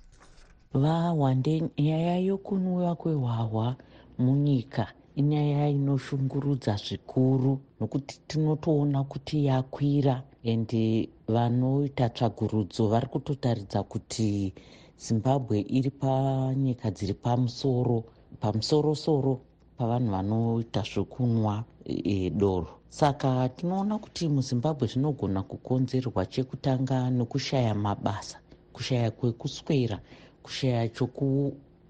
Vahwande 0.73 1.63
nyaya 1.77 2.17
yokunwiwa 2.19 2.95
kwehwahwa 2.95 3.75
munyika 4.17 4.87
inyaya 5.15 5.69
inoshungurudza 5.69 6.73
zvikuru 6.85 7.59
nokuti 7.79 8.19
tinotoona 8.27 9.03
kuti 9.03 9.45
yakwira. 9.45 10.15
Ende 10.43 11.09
vanoita 11.27 12.09
tsvagurudzo 12.09 12.87
vari 12.91 13.07
kutotaridza 13.13 13.83
kuti 13.83 14.53
zimbabwe 14.97 15.59
iri 15.77 15.89
panyika 16.01 16.91
dziri 16.95 17.13
pamusoro 17.13 18.03
pamusorosoro 18.41 19.33
pavanhu 19.77 20.11
vanoita 20.11 20.81
zvekunwa 20.91 21.63
e, 21.85 22.29
doro. 22.29 22.67
Saka 22.89 23.49
tinoona 23.49 23.97
kuti 24.03 24.27
muzimbabwe 24.29 24.87
zvinogona 24.87 25.43
kukonzerwa 25.43 26.25
chekutanga 26.25 27.09
nekushaya 27.09 27.75
mabasa 27.75 28.37
kushaya 28.73 29.11
kwekuswera 29.11 29.97
kushaya 30.43 30.89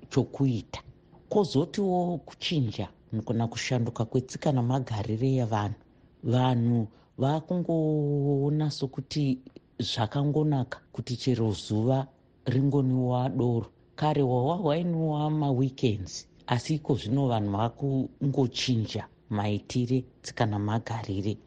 chokuita. 0.09 0.81
Kwozotiwo 1.29 2.17
kuchinja 2.17 2.87
kana 3.21 3.47
kushanduka 3.47 4.05
kwetsika 4.05 4.51
namagarire 4.51 5.35
evanhu. 5.43 5.75
Vanhu 6.23 6.87
vakungoona 7.17 8.71
sokuti 8.71 9.39
zvakangonaka 9.79 10.77
kuti 10.91 11.17
chero 11.17 11.51
zuva 11.51 12.07
ringoniwa 12.45 13.29
doro. 13.29 13.67
Kare 13.95 14.21
hwawa 14.21 14.55
hwainiwa 14.57 15.29
maweekends 15.31 16.27
asi 16.47 16.75
iko 16.75 16.95
zvino 16.95 17.27
vanhu 17.27 17.51
vakungochinja 17.57 19.07
maitire 19.29 20.03
tsika 20.21 20.45
namagarire 20.45 21.37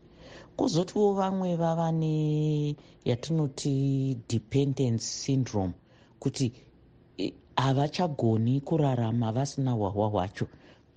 kwozotiwo 0.56 1.12
vamwe 1.12 1.56
vava 1.56 1.92
neyatinoti 1.92 3.72
dependence 4.28 5.04
syndrome 5.04 5.74
kuti 6.18 6.52
havachagoni 7.56 8.60
kurarama 8.60 9.32
vasina 9.32 9.72
hwahwa 9.72 10.08
hwacho 10.08 10.46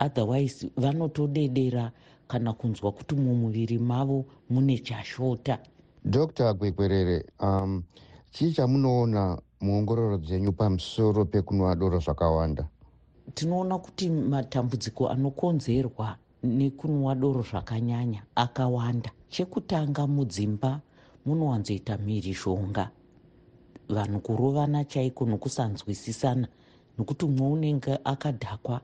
otherwise 0.05 0.69
vanotodedera 0.77 1.91
kana 2.27 2.53
kunzwa 2.53 2.91
kuti 2.91 3.15
mumuviri 3.15 3.79
mavo 3.79 4.25
mune 4.49 4.77
chashota. 4.77 5.59
Dr 6.05 6.53
gwekwerere 6.53 7.25
um, 7.39 7.83
chii 8.31 8.53
chamunoona 8.53 9.41
muongororo 9.61 10.17
dzenyu 10.17 10.51
pamusoro 10.51 11.25
pekunwa 11.25 11.75
doro 11.75 11.99
zvakawanda? 11.99 12.67
Tinoona 13.33 13.77
kuti 13.77 14.09
matambudziko 14.09 15.09
anokonzerwa 15.09 16.17
nekunwa 16.43 17.15
doro 17.15 17.41
zvakanyanya 17.41 18.23
akawanda. 18.35 19.11
Chekutanga 19.29 20.07
mudzimba 20.07 20.81
munowanzoita 21.25 21.97
mhirizhonga. 21.97 22.89
Vanhu 23.89 24.19
kurovana 24.19 24.83
chaiko 24.85 25.25
nokusanzwisisana 25.25 26.47
nokuti 26.97 27.25
umwe 27.25 27.47
unenge 27.47 27.99
akadhakwa 28.03 28.81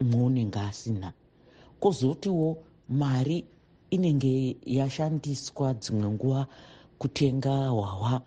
umwe 0.00 0.22
unenge 0.24 0.58
asina. 0.58 1.12
Kwozotiwo 1.80 2.56
mari 2.88 3.44
inenge 3.90 4.56
yashandiswa 4.66 5.74
dzimwe 5.74 6.08
nguva 6.14 6.46
kutenga 6.98 7.68
hwahwa 7.68 8.22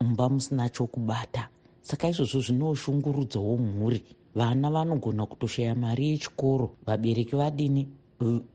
mumba 0.00 0.28
musina 0.28 0.68
chokubata. 0.68 1.48
Saka 1.82 2.08
izvozvo 2.08 2.40
zvinoshungurudzawo 2.40 3.56
mhuri. 3.56 4.02
Vana 4.34 4.70
vanogona 4.70 5.26
kutoshaya 5.26 5.74
mari 5.74 6.10
yechikoro 6.10 6.70
vabereki 6.86 7.36
vadini 7.36 7.88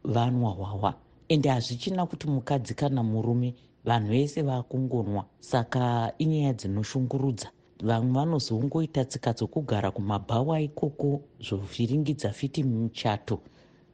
vanwa 0.04 0.52
hwahwa. 0.52 0.94
Ende 1.28 1.50
hazvichina 1.50 2.06
kuti 2.06 2.28
mukadzi 2.28 2.74
kana 2.74 3.04
murume 3.04 3.56
vanhu 3.86 4.10
vese 4.10 4.42
vakungonwa. 4.42 5.26
Saka 5.40 6.14
inyaya 6.18 6.54
dzinoshungurudza 6.54 7.50
vamwe 7.82 8.12
vanozongoita 8.14 9.06
tsika 9.06 9.34
dzokugara 9.34 9.92
kumabhawa 9.92 10.62
ikoko 10.62 11.22
zvovhiringidza 11.40 12.30
fiti 12.32 12.64
muchato 12.64 13.40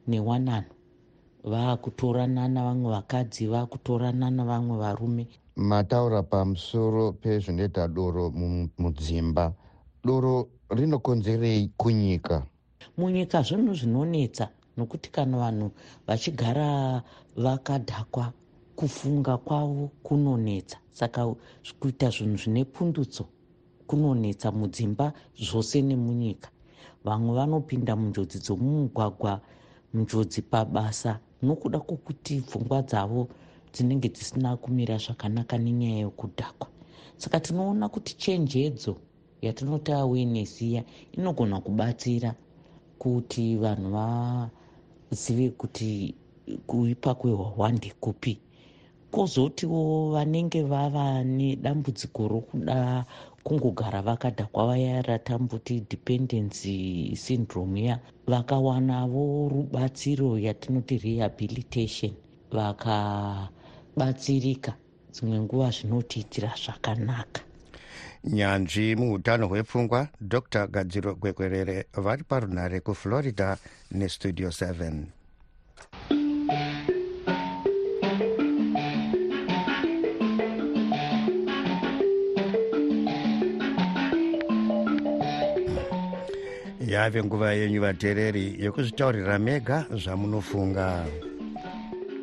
newanano. 0.06 0.66
Vaakutorana 1.44 2.48
navamwe 2.48 2.90
vakadzi 2.90 3.46
vaakutorana 3.46 4.30
navamwe 4.30 4.76
varume. 4.76 5.26
Mataura 5.56 6.22
pamusoro 6.22 7.12
pezvinoita 7.12 7.88
doro 7.88 8.30
mudzimba. 8.78 9.52
Doro 10.04 10.48
rinokonzerei 10.70 11.70
kunyika? 11.76 12.46
Munyika 12.96 13.42
zvinhu 13.42 13.74
zvinonetsa 13.74 14.48
nokuti 14.76 15.10
kana 15.10 15.38
vanhu 15.38 15.70
vachigara 16.06 17.02
vakadhakwa 17.36 18.32
kufunga 18.76 19.36
kwavo 19.36 19.90
kunonetsa. 20.02 20.76
Saka 20.92 21.34
kuita 21.80 22.10
zvinhu 22.10 22.36
zvine 22.36 22.64
pundutso 22.64 23.26
kunonetsa 23.88 24.48
mudzimba 24.52 25.06
zvose 25.46 25.82
nemunyika. 25.82 26.48
Vamwe 27.04 27.30
vanopinda 27.38 27.92
munjodzi 27.96 28.38
dzomumugwagwa 28.44 29.40
njodzi 29.94 30.40
pabasa 30.42 31.12
nokuda 31.42 31.78
kwokuti 31.86 32.34
pfungwa 32.46 32.82
dzavo 32.88 33.22
dzinenge 33.72 34.08
dzisina 34.14 34.56
kumira 34.62 34.96
zvakanaka 35.04 35.58
nenyaya 35.58 35.98
yokudhakwa. 36.06 36.68
Saka 37.16 37.40
tinoona 37.40 37.88
kuti 37.88 38.12
chenjedzo 38.22 38.96
yatinoti 39.42 39.92
awareness 39.92 40.62
iya 40.62 40.82
inogona 41.12 41.60
kubatsira 41.60 42.34
kuti 42.98 43.56
vanhu 43.56 43.88
vazive 43.90 45.50
kuti 45.50 46.14
kuipa 46.66 47.14
kwehwahwa 47.14 47.72
ndekupi 47.72 48.40
kwozotiwo 49.10 50.10
vanenge 50.10 50.62
vava 50.62 51.24
nedambudziko 51.24 52.28
rokuda 52.28 53.04
kungogara 53.48 54.02
vakadhakwa 54.02 54.66
vaya 54.66 55.02
ratamboti 55.02 55.80
dependency 55.90 57.16
syndrome 57.16 57.80
iya 57.80 58.00
vakawanavo 58.26 59.48
rubatsiro 59.48 60.38
yatinoti 60.38 60.98
rehabilitation. 60.98 62.12
Vakabatsirika 62.52 64.74
dzimwe 65.12 65.40
nguva 65.40 65.70
zvinotiitira 65.70 66.52
zvakanaka. 66.62 67.40
Nyanzvi 68.24 68.96
muutano 68.96 69.48
hwepfungwa 69.48 70.08
dr. 70.20 70.66
Gadziro 70.66 71.14
gwekwerere 71.14 71.86
vari 71.92 72.24
parunhare 72.24 72.80
kuflorida 72.80 73.56
nestudio 73.90 74.48
7 74.48 76.17
yave 86.88 87.22
nguva 87.24 87.52
yenyu 87.52 87.80
vateereri 87.80 88.56
yokuzvitaurira 88.64 89.38
mega 89.38 89.86
zvamunofunga. 90.02 91.04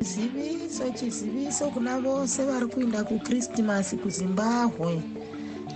Ziviso 0.00 0.90
chiziviso 0.90 1.70
kuna 1.70 2.00
vose 2.00 2.44
vari 2.44 2.66
kuenda 2.66 3.04
kukristimasi 3.04 3.96
kuzimbabwe 3.96 5.02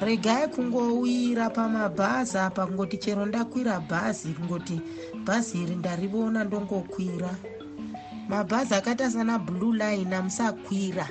regai 0.00 0.48
kungowira 0.48 1.50
pamabhazi 1.50 2.38
apa 2.38 2.66
kungoti 2.66 2.96
chero 2.98 3.26
ndakwira 3.26 3.80
bhazi 3.80 4.28
kungoti 4.28 4.80
bhazi 5.24 5.62
iri 5.62 5.74
ndarivona 5.74 6.44
ndongokwira. 6.44 7.30
Mabhazi 8.28 8.74
akaita 8.74 9.10
sana 9.10 9.38
blue 9.38 9.72
line 9.78 10.16
amusakwira. 10.16 11.08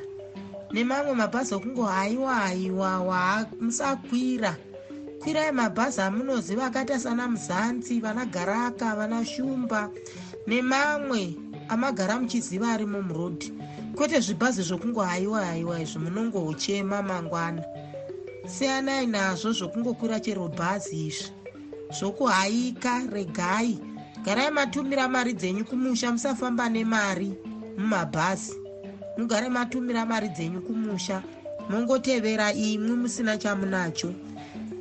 Nemamwe 0.71 1.13
mabhazi 1.13 1.53
okungo 1.55 1.83
haiwa 1.85 2.35
haiwa 2.35 3.45
musakwira 3.61 4.55
kwirai 5.19 5.51
mabhazi 5.51 6.01
amunoziva 6.01 6.65
akaita 6.65 6.99
sana 6.99 7.27
muzanzi 7.27 7.99
vana 7.99 8.25
garaka 8.25 8.95
vana 8.95 9.25
shumba 9.25 9.89
nemamwe 10.47 11.35
amagara 11.69 12.19
muchiziva 12.19 12.71
ari 12.73 12.85
mumurodhi 12.85 13.53
kwete 13.99 14.19
zvibhazi 14.19 14.61
zvokungo 14.61 15.01
haiwa 15.01 15.45
haiwa 15.45 15.81
izvi 15.81 15.99
munongochema 15.99 17.01
mangwana. 17.01 17.63
Siyanai 18.47 19.07
nazvo 19.07 19.51
zvokungokwira 19.51 20.19
chero 20.19 20.47
bhazi 20.47 21.07
izvi. 21.07 21.31
Zvokuhaika 21.99 23.01
regai. 23.11 23.79
Garai 24.25 24.51
matumira 24.51 25.07
mari 25.07 25.33
dzenyu 25.33 25.65
kumusha 25.65 26.11
musafamba 26.11 26.69
nemari 26.69 27.33
mumabhazi. 27.77 28.53
Mugare 29.17 29.49
matumira 29.49 30.05
mari 30.05 30.29
dzenyu 30.29 30.61
kumusha 30.61 31.23
mongotevera 31.69 32.53
imwi 32.53 32.95
musina 32.95 33.37
chamunacho 33.37 34.13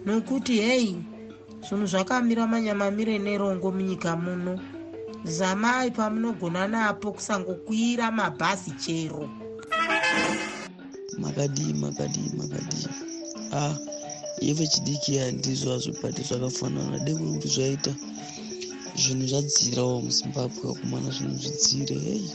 nokuti 0.08 0.56
hei 0.60 0.96
zvinhu 1.64 1.86
zvakamira 1.92 2.46
manyamamire 2.46 3.18
nerongo 3.18 3.68
munyika 3.76 4.16
muno. 4.16 4.54
Zamai 5.24 5.90
pamunogona 5.90 6.62
napo 6.68 7.12
kusangokwira 7.12 8.10
mabhazi 8.10 8.70
chero. 8.82 9.28
Makadii 11.18 11.72
makadii 11.82 12.30
makadii 12.40 12.88
a 13.52 13.60
ah, 13.66 13.74
ive 14.40 14.66
chidiki 14.66 15.18
handizvo 15.18 15.72
hazvipati 15.72 16.22
zvakafanana. 16.22 16.98
Dekuri 17.04 17.32
kuti 17.32 17.48
zvaita 17.48 17.92
zvinhu 18.96 19.26
zvadzirawo 19.28 20.00
muzimbabwe 20.00 20.62
wakumana 20.68 21.10
zvinhu 21.10 21.36
zvidzire. 21.42 21.98
Hei 21.98 22.30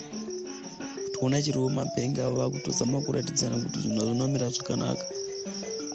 kutoona 1.05 1.41
chiriwo 1.41 1.69
mabhengi 1.69 2.21
avo 2.21 2.35
vakutozama 2.35 3.01
kuratidzana 3.01 3.57
kuti 3.63 3.79
zvinhu 3.79 3.99
hazvinomira 3.99 4.49
zvakanaka 4.49 5.05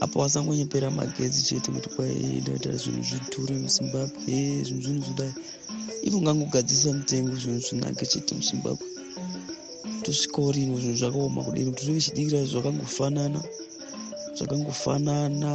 apa 0.00 0.20
wasangonyepera 0.20 0.90
magetsi 0.90 1.40
chete 1.46 1.68
kuti 1.72 1.88
kwaitaita 1.94 2.70
zvinhu 2.80 3.02
zvidhure 3.08 3.54
muzimbabwe 3.62 4.36
zvinhu 4.66 4.82
zvinhu 4.84 5.02
zvidai. 5.06 5.34
Ivo 6.06 6.18
ungangogadzisa 6.18 6.88
mutengo 6.98 7.34
zvinhu 7.42 7.60
zvinake 7.66 8.06
chete 8.06 8.34
muzimbabwe 8.38 8.86
tosvikawo 10.02 10.52
rino 10.52 10.74
zvinhu 10.80 10.96
zvakaoma 11.00 11.40
kudini? 11.46 11.70
Kuti 11.70 11.86
tive 11.86 12.00
chidikira 12.00 12.44
zvakangofanana 12.50 13.40
zvakangofanana. 14.36 15.52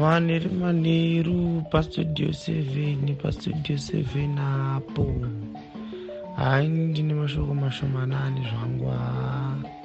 Vaneri 0.00 0.48
manheru 0.60 1.62
pastudio 1.70 2.28
7 2.28 3.14
pastudio 3.22 3.76
7 3.76 4.76
apo. 4.76 5.06
Hai 6.36 6.68
ndine 6.68 7.14
mashoko 7.14 7.54
mashomanani 7.54 8.40
zvangu 8.50 8.86
haa 8.90 9.83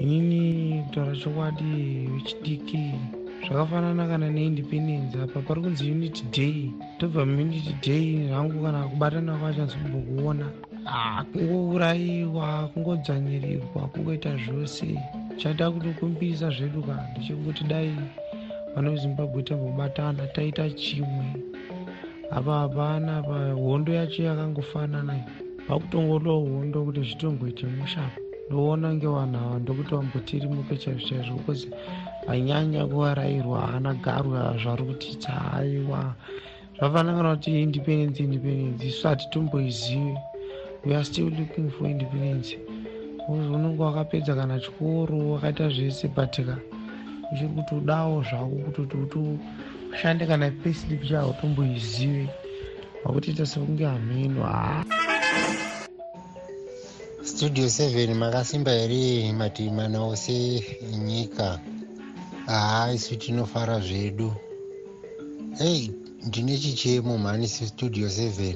inini 0.00 0.82
kutaura 0.82 1.16
chokwadi 1.16 2.08
wechidiki 2.14 2.92
zvakafanana 3.46 4.08
kana 4.08 4.30
neindependence 4.30 5.16
apa 5.22 5.40
pari 5.40 5.60
kunzi 5.62 5.90
unity 5.90 6.24
day. 6.32 6.70
Tobva 6.98 7.26
muunity 7.26 7.74
day 7.82 8.28
zvangu 8.28 8.62
kana 8.62 8.88
kubatana 8.88 9.38
kwachanzombokuona 9.38 10.46
kungourayiwa 11.32 12.68
kungodzvanyirirwa 12.74 13.88
kungoita 13.92 14.36
zvose. 14.36 14.98
Chaita 15.36 15.70
kutokumbisa 15.70 16.50
zvedu 16.50 16.82
ka 16.82 17.08
ndechekuti 17.12 17.64
dai 17.64 17.94
vana 18.74 18.90
vezimbabwe 18.90 19.42
tambobatana 19.42 20.26
taita 20.26 20.70
chimwe. 20.70 21.26
Apa 22.30 22.52
hapana 22.58 23.22
pa 23.22 23.52
hondo 23.52 23.92
yacho 23.92 24.22
yakangofanana. 24.22 25.14
Vakutongolowa 25.68 26.50
hondo 26.50 26.84
kuti 26.84 27.00
zvitongoite 27.00 27.66
mushapa 27.66 28.25
ndoona 28.46 28.94
ngevanhu 28.94 29.38
ava 29.44 29.58
ndokuti 29.58 29.90
vambotirimope 29.94 30.76
chaizvo 30.76 31.08
chaizvo 31.08 31.36
because 31.36 31.68
anyanya 32.28 32.86
kuvarayirwa 32.86 33.60
haana 33.60 33.94
garwa 33.94 34.56
zvari 34.62 34.84
kutitsa 34.88 35.52
aiwa 35.52 36.14
zvafanana 36.78 37.16
kana 37.18 37.36
kuti 37.36 37.62
independence 37.62 38.22
independence 38.22 38.86
isu 38.86 39.08
hatitomboizive 39.08 40.18
we 40.86 40.94
are 40.94 41.04
still 41.04 41.30
looking 41.30 41.68
for 41.70 41.88
independence. 41.88 42.56
Unenge 43.28 43.82
wakapedza 43.82 44.34
kana 44.34 44.60
chikoro 44.60 45.30
wakaita 45.30 45.68
zvese 45.68 46.08
batika 46.08 46.56
uchiri 47.32 47.48
kutodawo 47.48 48.22
zvako 48.22 48.56
kutoti 48.64 48.96
utoshande 48.96 50.26
kana 50.26 50.50
payslip 50.50 51.08
chavo 51.08 51.34
tomboizive 51.40 52.28
wakutoita 53.04 53.46
sekunge 53.46 53.84
hameno 53.84 54.42
haa 54.42 54.84
studio 57.26 57.66
7 57.66 58.14
makasimba 58.14 58.70
here 58.70 59.32
mativi 59.32 59.70
mana 59.70 60.02
ose 60.04 60.64
nyika. 61.04 61.60
Haa 62.46 62.92
isu 62.92 63.16
tinofara 63.16 63.80
zvedu. 63.80 64.32
Ei 65.60 65.90
ndine 66.26 66.58
chichemo 66.58 67.18
mhani 67.18 67.48
studio 67.48 68.08
7 68.08 68.54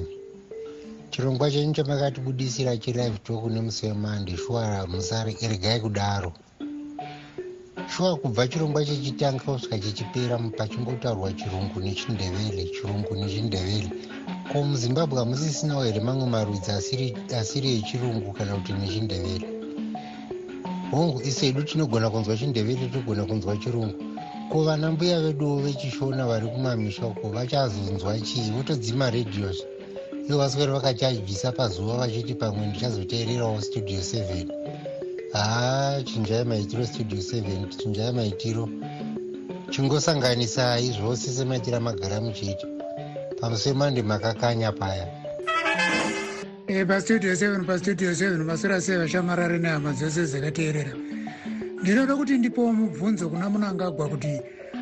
chirongwa 1.09 1.51
chenyu 1.51 1.73
chamakatibudisira 1.73 2.77
chilive 2.77 3.17
talk 3.23 3.45
nemusi 3.45 3.85
wemande 3.85 4.37
shuwa 4.37 4.87
musaregai 4.87 5.79
kudaro. 5.79 6.33
Shuwa 7.95 8.15
kubva 8.17 8.47
chirongwa 8.47 8.85
chechitanga 8.85 9.43
kusvika 9.43 9.79
chechipera 9.79 10.37
pachingotaurwa 10.37 11.33
chirungu 11.33 11.79
nechindevele 11.79 12.65
chirungu 12.65 13.15
nechindevele 13.15 13.89
ko 14.51 14.63
muzimbabwe 14.67 15.17
hamusisinawo 15.19 15.83
here 15.87 15.99
mamwe 16.07 16.25
marudzi 16.33 16.69
asiri 17.41 17.67
echirungu 17.79 18.29
kana 18.37 18.51
kuti 18.55 18.71
nechindevele 18.73 19.47
hongu 20.91 21.21
isedu 21.29 21.63
tinogona 21.63 22.09
kunzwa 22.11 22.37
chindevele 22.39 22.85
togona 22.93 23.23
kunzwa 23.29 23.57
chirungu. 23.57 23.95
Ko 24.51 24.63
vana 24.65 24.91
mbuya 24.91 25.21
veduwo 25.23 25.55
vechishona 25.63 26.27
vari 26.27 26.47
kumamisha 26.53 27.07
uko 27.07 27.29
vachazonzwa 27.35 28.19
chii 28.19 28.51
votodzima 28.55 29.09
redhios 29.09 29.63
ivo 30.27 30.37
vaswere 30.37 30.71
vakachajisa 30.71 31.51
pazuva 31.51 31.97
vachiti 32.01 32.33
pamwe 32.35 32.67
ndichazoteererawo 32.67 33.61
studio 33.61 33.99
7 33.99 34.45
haa 35.33 36.01
chinjai 36.03 36.43
maitiro 36.43 36.85
studio 36.85 37.19
7 37.19 37.77
chinjai 37.77 38.11
maitiro. 38.11 38.69
Chingosanganisai 39.71 40.91
zvose 40.91 41.31
semaitiro 41.31 41.77
amagara 41.77 42.21
muchiita 42.21 42.70
pamusi 43.41 43.69
wemande 43.69 44.01
makakanya 44.03 44.71
paya. 44.71 45.07
E, 46.67 46.85
pastudio 46.85 47.33
7 47.33 47.65
pastudio 47.65 48.11
7 48.11 48.43
masura 48.43 48.81
sei 48.81 48.97
vashamarari 48.97 49.59
nehama 49.59 49.93
dzose 49.93 50.25
dzakateerera. 50.25 50.93
Ndinoda 51.81 52.15
kuti 52.15 52.37
ndipowo 52.37 52.73
mubvunzo 52.73 53.29
kuna 53.29 53.49
munangagwa 53.49 54.09
kuti 54.09 54.41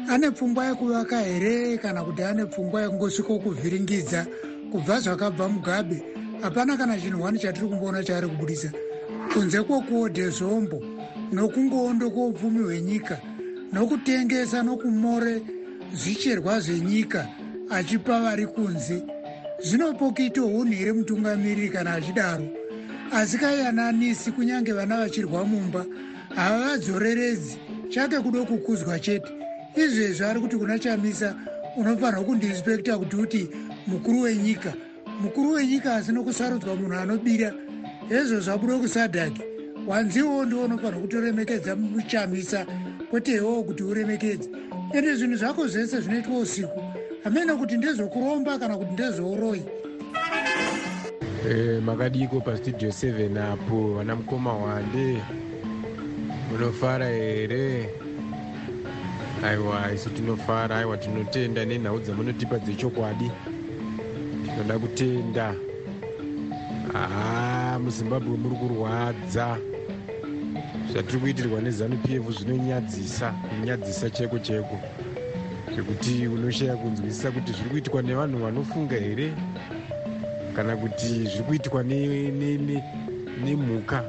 ane 0.10 0.32
pfungwa 0.32 0.66
yekuvaka 0.66 1.22
here 1.22 1.78
kana 1.78 2.04
kuti 2.04 2.24
ane 2.24 2.46
pfungwa 2.46 2.82
yekungosvika 2.82 3.40
kuvhiringidza 3.40 4.28
kubva 4.72 5.00
zvakabva 5.00 5.50
mugabe? 5.50 6.04
Hapana 6.42 6.78
kana 6.78 7.00
chinhu 7.00 7.24
wani 7.24 7.40
chatiri 7.40 7.68
kumboona 7.68 8.04
chaari 8.04 8.28
kubudisa. 8.28 8.72
Kunze 9.34 9.64
kwokuodhe 9.64 10.30
zvombo 10.30 10.84
nokungondo 11.32 12.10
kwoupfumi 12.10 12.64
hwenyika 12.64 13.20
nokutengesa 13.74 14.64
nokumore 14.64 15.42
zvicherwa 15.94 16.60
zvenyika 16.60 17.28
achipa 17.70 18.22
vari 18.22 18.46
kunze. 18.48 19.04
Zvinopokito 19.64 20.42
hunhu 20.42 20.74
here 20.74 20.94
mutungamiriri 20.94 21.70
kana 21.70 21.94
achidaro. 21.94 22.48
Asikayananisi 23.12 24.32
kunyange 24.32 24.74
vana 24.74 24.98
vachirwa 24.98 25.46
mumba 25.46 25.86
havadzoreredzi 26.36 27.58
chake 27.90 28.20
kudo 28.20 28.46
kukuzwa 28.46 29.00
chete. 29.00 29.32
Izvezvo 29.76 30.28
ari 30.28 30.40
kuti 30.40 30.58
kuna 30.58 30.80
chamisa 30.80 31.36
unofanirwa 31.78 32.24
kundirespekta 32.24 32.98
kuti 32.98 33.16
uti 33.16 33.50
mukuru 33.88 34.22
wenyika. 34.22 34.74
Mukuru 35.22 35.52
wenyika 35.52 35.96
asino 35.96 36.24
kusarudzwa 36.24 36.76
munhu 36.76 36.94
anobira. 36.94 37.54
Hezvo 38.10 38.40
zvabuda 38.40 38.78
kusadhaki. 38.78 39.42
Wanziwo 39.88 40.46
ndiwo 40.46 40.64
unofanirwa 40.64 41.02
kutoremekedza 41.02 41.76
muchamisa 41.76 42.66
kwete 43.10 43.36
iwowo 43.36 43.64
kuti 43.64 43.84
uremekedze. 43.84 44.50
Ende 44.94 45.16
zvinhu 45.16 45.36
zvako 45.36 45.68
zvese 45.68 46.02
zvinoitwa 46.02 46.38
usiku 46.40 46.99
hamena 47.24 47.56
kuti 47.56 47.78
ndezvokuromba 47.78 48.58
kana 48.60 48.78
kuti 48.78 48.92
ndezvouroi 48.94 49.62
e, 51.50 51.80
makadiko 51.80 52.42
pastudio 52.42 52.90
7 52.90 53.52
apo 53.54 53.94
vana 53.94 54.16
mukoma 54.16 54.54
wande. 54.54 55.22
Munofara 56.52 57.06
here? 57.10 57.90
Aiwa 59.44 59.92
isu 59.96 60.10
tinofara 60.10 60.78
aiwa 60.78 60.98
tinotenda 60.98 61.66
nenhau 61.66 62.00
dzamunotipa 62.00 62.60
dzechokwadi. 62.60 63.32
Tinoda 64.46 64.80
kutenda. 64.80 65.56
Haa 66.94 67.80
muzimbabwe 67.80 68.38
muri 68.38 68.56
kurwadza. 68.56 69.58
Zvatiri 70.92 71.20
kuitirwa 71.20 71.62
nezanup 71.62 72.10
f 72.10 72.30
zvinonyadzisa 72.40 73.32
kunyadzisa 73.32 74.10
cheko 74.10 74.40
cheko 74.40 74.80
zvekuti 75.74 76.28
unoshaya 76.28 76.78
kunzwisisa 76.78 77.32
kuti 77.32 77.52
zviri 77.54 77.70
kuitwa 77.70 78.02
nevanhu 78.02 78.40
vanofunga 78.40 78.96
here? 78.96 79.34
Kana 80.56 80.78
kuti 80.78 81.26
zviri 81.26 81.44
kuitwa 81.44 81.84
nemhuka? 83.44 84.04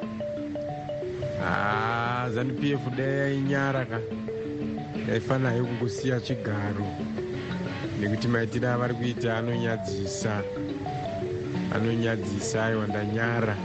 Haa 1.39 2.29
zanup 2.29 2.63
f 2.63 2.81
dai 2.97 3.17
yainyara 3.17 3.85
ka 3.85 3.99
yaifanirayo 5.07 5.65
kungosiya 5.65 6.21
chigaro. 6.21 6.85
Nekuti 7.99 8.27
maitiro 8.27 8.69
avari 8.69 8.93
kuita 8.93 9.37
anonyadzisa. 9.37 10.43
Anonyadzisa 11.75 12.65
aiwa 12.65 12.87
ndanyara 12.87 13.57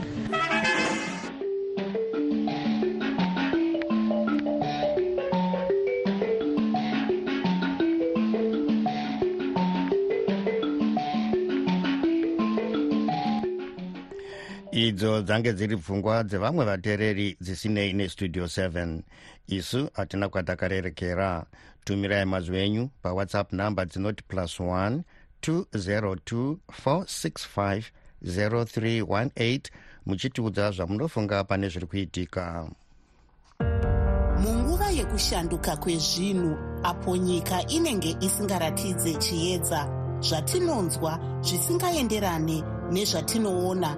dzange 15.27 15.53
dziri 15.53 15.77
pfungwa 15.77 16.23
dzevamwe 16.23 16.65
vateereri 16.65 17.37
dzisinei 17.41 17.93
nestudio 17.93 18.45
7 18.45 19.01
isu 19.47 19.89
hatina 19.93 20.29
kwatakarerekera. 20.29 21.45
Tumirai 21.83 22.25
mazwi 22.25 22.57
enyu 22.57 22.89
pawhatsapp 23.01 23.53
namba 23.53 23.85
dzinoti 23.85 24.23
plus 24.23 24.59
1 24.59 24.99
202 25.41 26.55
465 26.85 27.83
0318 28.25 29.61
muchitiudza 30.05 30.71
zvamunofunga 30.71 31.43
pane 31.43 31.69
zviri 31.69 31.87
kuitika. 31.87 32.69
Munguva 34.39 34.89
yekushanduka 34.89 35.77
kwezvinhu 35.77 36.57
apo 36.83 37.17
nyika 37.17 37.67
inenge 37.67 38.17
isingaratidze 38.19 39.13
chiedza 39.13 39.87
zvatinonzwa 40.19 41.19
zvisingaenderane 41.41 42.63
nezvatinoona 42.91 43.97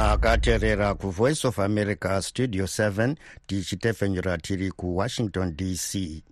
makateerera 0.00 0.94
kuvoice 0.94 1.48
of 1.48 1.58
america 1.58 2.22
studio 2.22 2.64
7 2.64 3.14
tichitefenyura 3.46 4.38
tiri 4.38 4.70
kuwashington 4.70 5.56
dc 5.56 6.22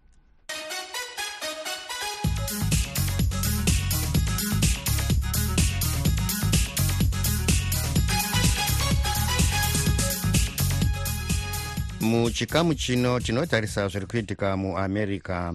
muchikamu 12.01 12.75
chino 12.75 13.21
tinotarisa 13.21 13.89
zviri 13.89 14.07
kuitika 14.07 14.57
muamerica 14.57 15.55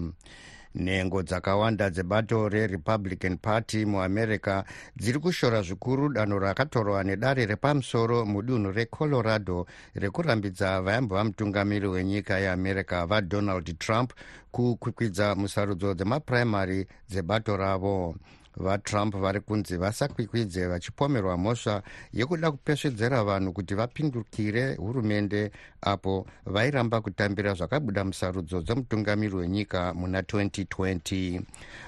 nhengo 0.74 1.22
dzakawanda 1.22 1.90
dzebato 1.90 2.48
rerepublican 2.48 3.36
party 3.38 3.84
muamerica 3.86 4.64
dziri 4.96 5.18
kushora 5.18 5.62
zvikuru 5.62 6.08
danho 6.12 6.38
rakatorwa 6.38 7.04
nedare 7.04 7.46
repamusoro 7.46 8.24
mudunhu 8.24 8.72
recolorado 8.72 9.66
rekurambidza 9.94 10.80
vaimbova 10.80 11.24
mutungamiri 11.24 11.86
wenyika 11.86 12.38
yeamerica 12.38 13.06
vadonald 13.06 13.78
trump 13.78 14.12
kukwikwidza 14.50 15.34
musarudzo 15.34 15.94
dzemapuraimary 15.94 16.86
dzebato 17.08 17.56
ravo 17.56 18.14
vatrump 18.56 19.16
vari 19.16 19.40
kunzi 19.40 19.76
vasakwikwidze 19.76 20.66
vachipomerwa 20.66 21.38
mhosva 21.38 21.82
yekuda 22.12 22.50
kupesvedzera 22.50 23.24
vanhu 23.24 23.52
kuti 23.52 23.74
vapindukire 23.74 24.74
hurumende 24.74 25.50
apo 25.82 26.26
vairamba 26.46 27.00
kutambira 27.00 27.54
zvakabuda 27.54 28.04
musarudzo 28.04 28.62
dzemutungamiri 28.62 29.36
wenyika 29.36 29.94
muna 29.94 30.20
2020 30.20 31.40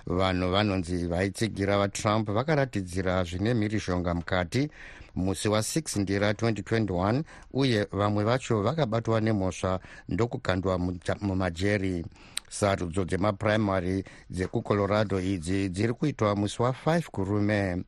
vanhu 0.07 0.51
vanonzi 0.51 1.07
vaitsigira 1.07 1.79
vatrump 1.79 2.31
vakaratidzira 2.31 3.25
zvine 3.25 3.55
mhirishonga 3.55 4.15
mukati. 4.15 4.71
Musi 5.17 5.49
wa6 5.49 6.01
ndira 6.01 6.33
2021 6.33 7.23
uye 7.53 7.87
vamwe 7.93 8.25
vacho 8.25 8.63
vakabatwa 8.63 9.21
nemhosva 9.21 9.81
ndokukandwa 10.09 10.79
mumajeri 11.21 12.05
sarudzo 12.49 13.05
dzemapuraimary 13.05 14.05
dzekucolorado 14.31 15.21
idzi 15.21 15.69
dziri 15.69 15.93
kuitwa 15.93 16.37
musi 16.37 16.63
wa5 16.63 17.03
kurume. 17.11 17.85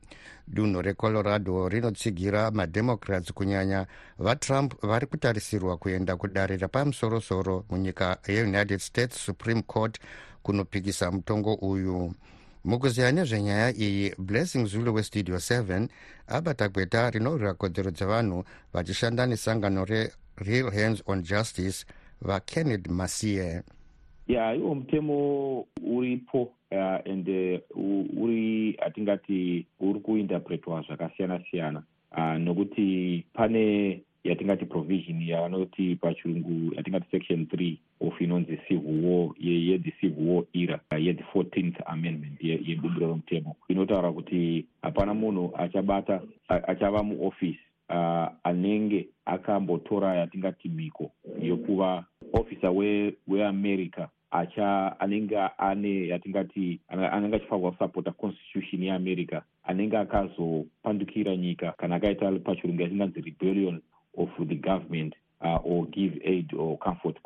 Dunhu 0.47 0.81
recolorado 0.81 1.69
rinotsigira 1.69 2.51
mademocrats 2.51 3.33
kunyanya 3.33 3.87
vatrump 4.17 4.81
vari 4.81 5.05
kutarisirwa 5.07 5.77
kuenda 5.77 6.15
kudare 6.15 6.57
repamusorosoro 6.57 7.65
munyika 7.69 8.17
yeunited 8.27 8.79
states 8.79 9.25
supreme 9.25 9.61
court 9.61 9.99
kunopikisa 10.43 11.11
mutongo 11.11 11.53
uyu. 11.53 12.13
Mukuziya 12.63 13.11
nezvenyaya 13.11 13.73
iyi 13.77 14.15
blessing 14.17 14.65
zulu 14.65 14.93
westudio 14.93 15.35
7 15.35 15.87
abata 16.27 16.69
gweta 16.69 17.09
rinorwira 17.09 17.53
kodzero 17.53 17.91
dzevanhu 17.91 18.43
vachishanda 18.73 19.25
nesangano 19.25 19.85
rereal 19.85 20.71
hands 20.71 21.03
on 21.05 21.23
justice 21.23 21.85
vakenned 22.21 22.87
masiye 22.87 23.63
ya 24.29 24.55
iwo 24.55 24.75
mutemo 24.75 25.65
uripo 25.83 26.41
uh, 26.71 27.11
and 27.11 27.29
uh, 27.29 28.23
uri 28.23 28.77
hatingati 28.79 29.65
uri 29.79 29.99
kuinterpretwa 29.99 30.81
zvakasiyana 30.81 31.41
siyana. 31.51 31.83
Uh, 32.11 32.33
nokuti 32.37 33.25
pane 33.33 34.01
yatingati 34.23 34.65
provision 34.65 35.21
yavanoti 35.21 35.95
pachirungu 35.95 36.75
yatingati 36.75 37.05
section 37.11 37.47
three 37.47 37.79
of 38.01 38.21
inonzi 38.21 38.59
civil 38.67 39.05
war 39.05 39.35
yethe 39.39 39.93
civil 40.01 40.27
war 40.27 40.43
era 40.53 40.79
yethe 40.99 41.23
fourteenth 41.33 41.77
amendment 41.85 42.41
yebubiro 42.41 43.07
romutemo 43.07 43.55
inotaura 43.67 44.11
kuti 44.11 44.65
hapana 44.81 45.13
munhu 45.13 45.51
achabata 45.57 46.21
achava 46.47 47.03
muofisi 47.03 47.59
uh, 47.89 48.27
anenge 48.43 49.07
akambotora 49.25 50.15
yatingati 50.15 50.69
mhiko 50.69 51.11
yokuva 51.41 52.05
ofisa 52.33 52.71
weamerica 53.27 53.99
we 54.01 54.18
acha 54.31 54.99
anenge 54.99 55.37
ane 55.57 56.07
yatingati 56.07 56.79
anenge 56.87 57.35
achifanirwa 57.35 57.71
kusapota 57.71 58.11
constitution 58.11 58.83
yeamerica 58.83 59.41
anenge 59.63 59.97
akazopandukira 59.97 61.35
nyika 61.35 61.71
kana 61.71 61.95
akaita 61.95 62.31
pachirungu 62.31 62.81
yatinganzi 62.81 63.21
rebellion 63.21 63.81
of 64.17 64.29
the 64.47 64.55
government 64.55 65.15
uh, 65.41 65.59
or 65.63 65.85
give 65.87 66.19
aid 66.25 66.53
or 66.53 66.77
comfort 66.77 67.17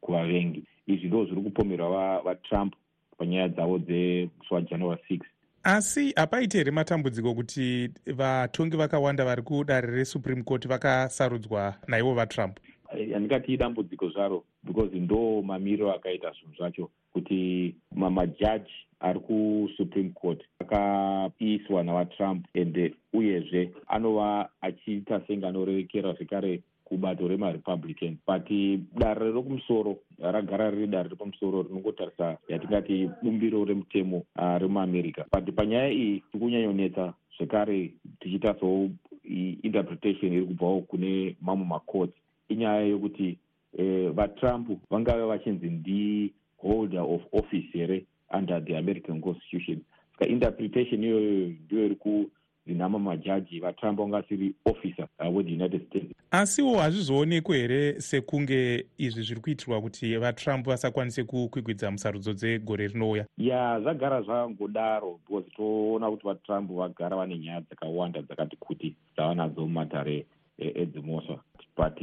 kuvavengi. 0.00 0.64
Izvi 0.86 1.08
ndo 1.08 1.24
zviri 1.24 1.42
kupomerwa 1.42 2.22
vatrump 2.22 2.74
va 2.74 2.78
panyaya 3.18 3.48
dzavo 3.48 3.78
dzemusi 3.78 4.54
wajanuary 4.54 5.02
6 5.10 5.20
asi 5.62 6.12
hapaiti 6.16 6.56
here 6.56 6.70
matambudziko 6.70 7.34
kuti 7.34 7.90
vatongi 8.06 8.76
vakawanda 8.76 9.24
vari 9.24 9.42
kudare 9.42 9.90
resupreme 9.90 10.42
court 10.42 10.68
vakasarudzwa 10.68 11.74
naivo 11.86 12.14
vatrump 12.14 12.58
handingati 12.88 13.52
idambudziko 13.52 14.08
zvaro 14.08 14.44
because 14.64 14.96
ndo 14.96 15.42
mamiriro 15.42 15.92
akaita 15.92 16.32
zvinhu 16.32 16.56
zvacho 16.56 16.90
kuti 17.12 17.74
mamajaji 17.94 18.72
ari 19.00 19.20
kusupreme 19.20 20.10
court 20.10 20.44
akaiswa 20.58 21.82
navatrump 21.82 22.46
and 22.54 22.94
uyezve 23.12 23.70
anova 23.86 24.48
achiita 24.60 25.20
senge 25.26 25.46
anorerekera 25.46 26.12
zvekare 26.12 26.62
kubato 26.88 27.28
remarepublican. 27.28 28.16
But 28.26 28.48
dare 28.96 29.30
rokumusoro 29.30 29.98
ragara 30.18 30.70
riri 30.70 30.86
dare 30.86 31.08
repamusoro 31.08 31.62
rinongotarisa 31.62 32.38
yatingati 32.48 33.10
bumbiro 33.22 33.64
remutemo 33.64 34.24
uh, 34.36 34.58
remuamerica 34.58 35.24
but 35.30 35.54
panyaya 35.54 35.90
iyi 35.90 36.22
tikunyanyonetsa 36.32 37.14
zvekare 37.36 37.92
tichiitarisawo 38.20 38.90
interpretation 39.62 40.32
iri 40.32 40.46
kubvawo 40.46 40.80
kune 40.80 41.36
mamwe 41.40 41.66
macourts 41.66 42.14
inyaya 42.48 42.80
yokuti 42.80 43.38
eh, 43.78 44.10
vatrump 44.10 44.68
vangave 44.90 45.26
vachinzi 45.26 45.66
ndiholder 45.70 47.00
of 47.00 47.22
office 47.32 47.68
here 47.72 48.04
under 48.38 48.64
the 48.64 48.76
american 48.76 49.20
constitution. 49.20 49.80
Saka 50.12 50.30
interpretation 50.30 51.04
iyoyo 51.04 51.46
ndiyo 51.64 51.86
iri 51.86 51.96
kuzinama 51.96 52.98
majaji 52.98 53.60
vatrump 53.60 53.98
vangasiri 53.98 54.54
officer 54.64 55.08
uh, 55.18 55.36
wethe 55.36 55.52
united 55.52 55.86
states. 55.86 56.12
Asiwo 56.30 56.78
hazvizoonekwe 56.78 57.58
here 57.58 58.00
sekunge 58.00 58.86
izvi 58.98 59.22
zviri 59.22 59.40
kuitirwa 59.40 59.80
kuti 59.80 60.16
vatrump 60.16 60.66
vasakwanise 60.66 61.24
kukwikwidza 61.24 61.90
musarudzo 61.90 62.32
dzegore 62.32 62.86
rinouya? 62.88 63.26
Ya 63.38 63.80
zvagara 63.80 64.22
zvangodaro 64.22 65.20
because 65.28 65.50
toona 65.56 66.10
kuti 66.10 66.26
vatrump 66.26 66.70
vagara 66.70 67.16
vane 67.16 67.38
nyaya 67.38 67.60
dzakawanda 67.60 68.22
dzakati 68.22 68.56
kuti 68.56 68.94
dzavanadzo 69.16 69.60
mumatare 69.60 70.26
edzimosva 70.58 71.38
but 71.78 71.98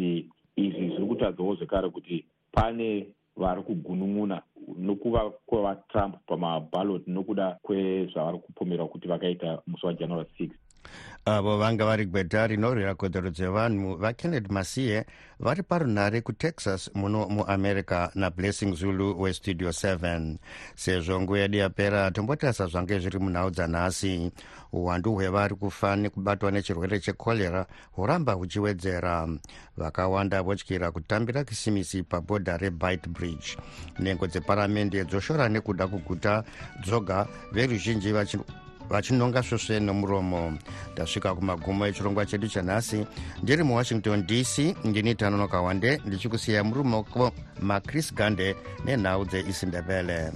izvi 0.55 0.89
zviri 0.89 1.07
kutadzawo 1.07 1.55
zvekare 1.55 1.89
kuti 1.89 2.25
pane 2.51 3.07
vari 3.35 3.61
kugunun'una 3.63 4.41
nokuva 4.77 5.31
kwevatrump 5.45 6.15
pamabhaloti 6.27 7.11
nokuda 7.11 7.59
kwezvavari 7.61 8.37
kupomerwa 8.39 8.87
kuti 8.87 9.07
vakaita 9.07 9.61
musi 9.67 9.85
wajanuary 9.85 10.29
6 10.39 10.49
avo 11.27 11.57
vanga 11.57 11.85
vari 11.85 12.05
gweta 12.05 12.47
rinorwira 12.47 12.95
kodzero 12.95 13.29
dzevanhu 13.29 13.97
vakennedy 13.97 14.53
masiye 14.53 15.05
vari 15.39 15.63
parunhare 15.63 16.21
kutexas 16.21 16.91
muno 16.93 17.25
muamerica 17.29 18.09
nablessing 18.15 18.75
zulu 18.75 19.21
westudio 19.21 19.69
7 19.69 20.37
sezvo 20.75 21.21
nguva 21.21 21.39
yedu 21.39 21.57
yapera 21.57 22.11
tombotarisa 22.11 22.67
zvange 22.67 22.99
zviri 22.99 23.19
munhau 23.19 23.49
dzanhasi. 23.49 24.31
Uwandu 24.71 25.13
hwevari 25.13 25.55
kufa 25.55 25.95
nekubatwa 25.95 26.51
nechirwere 26.51 26.99
chekorera 26.99 27.65
huramba 27.91 28.33
huchiwedzera. 28.33 29.27
Vakawanda 29.77 30.41
votyira 30.43 30.91
kutambira 30.91 31.43
kisimisi 31.43 32.03
pabhodha 32.03 32.57
rebite 32.57 33.09
bridge. 33.09 33.57
Nhengo 33.99 34.27
dzeparamende 34.27 35.05
dzoshora 35.05 35.49
nekuda 35.49 35.87
kuguta 35.87 36.43
dzoga 36.83 37.27
veruzhinji 37.51 38.13
vachinonga 38.89 39.43
svosve 39.43 39.79
nomuromo. 39.79 40.57
Ndasvika 40.93 41.35
kumagumo 41.35 41.85
echirongwa 41.87 42.25
chedu 42.25 42.47
chanhasi. 42.47 43.05
Ndiri 43.43 43.63
muwashington 43.63 44.25
dc 44.27 44.75
ndini 44.83 45.15
tanonoka 45.15 45.61
wande 45.61 46.01
ndichikusiya 46.05 46.63
muri 46.63 46.83
mumoko 46.83 47.31
macris 47.61 48.13
gande 48.13 48.55
nenhau 48.85 49.25
dzeisindebele 49.25 50.31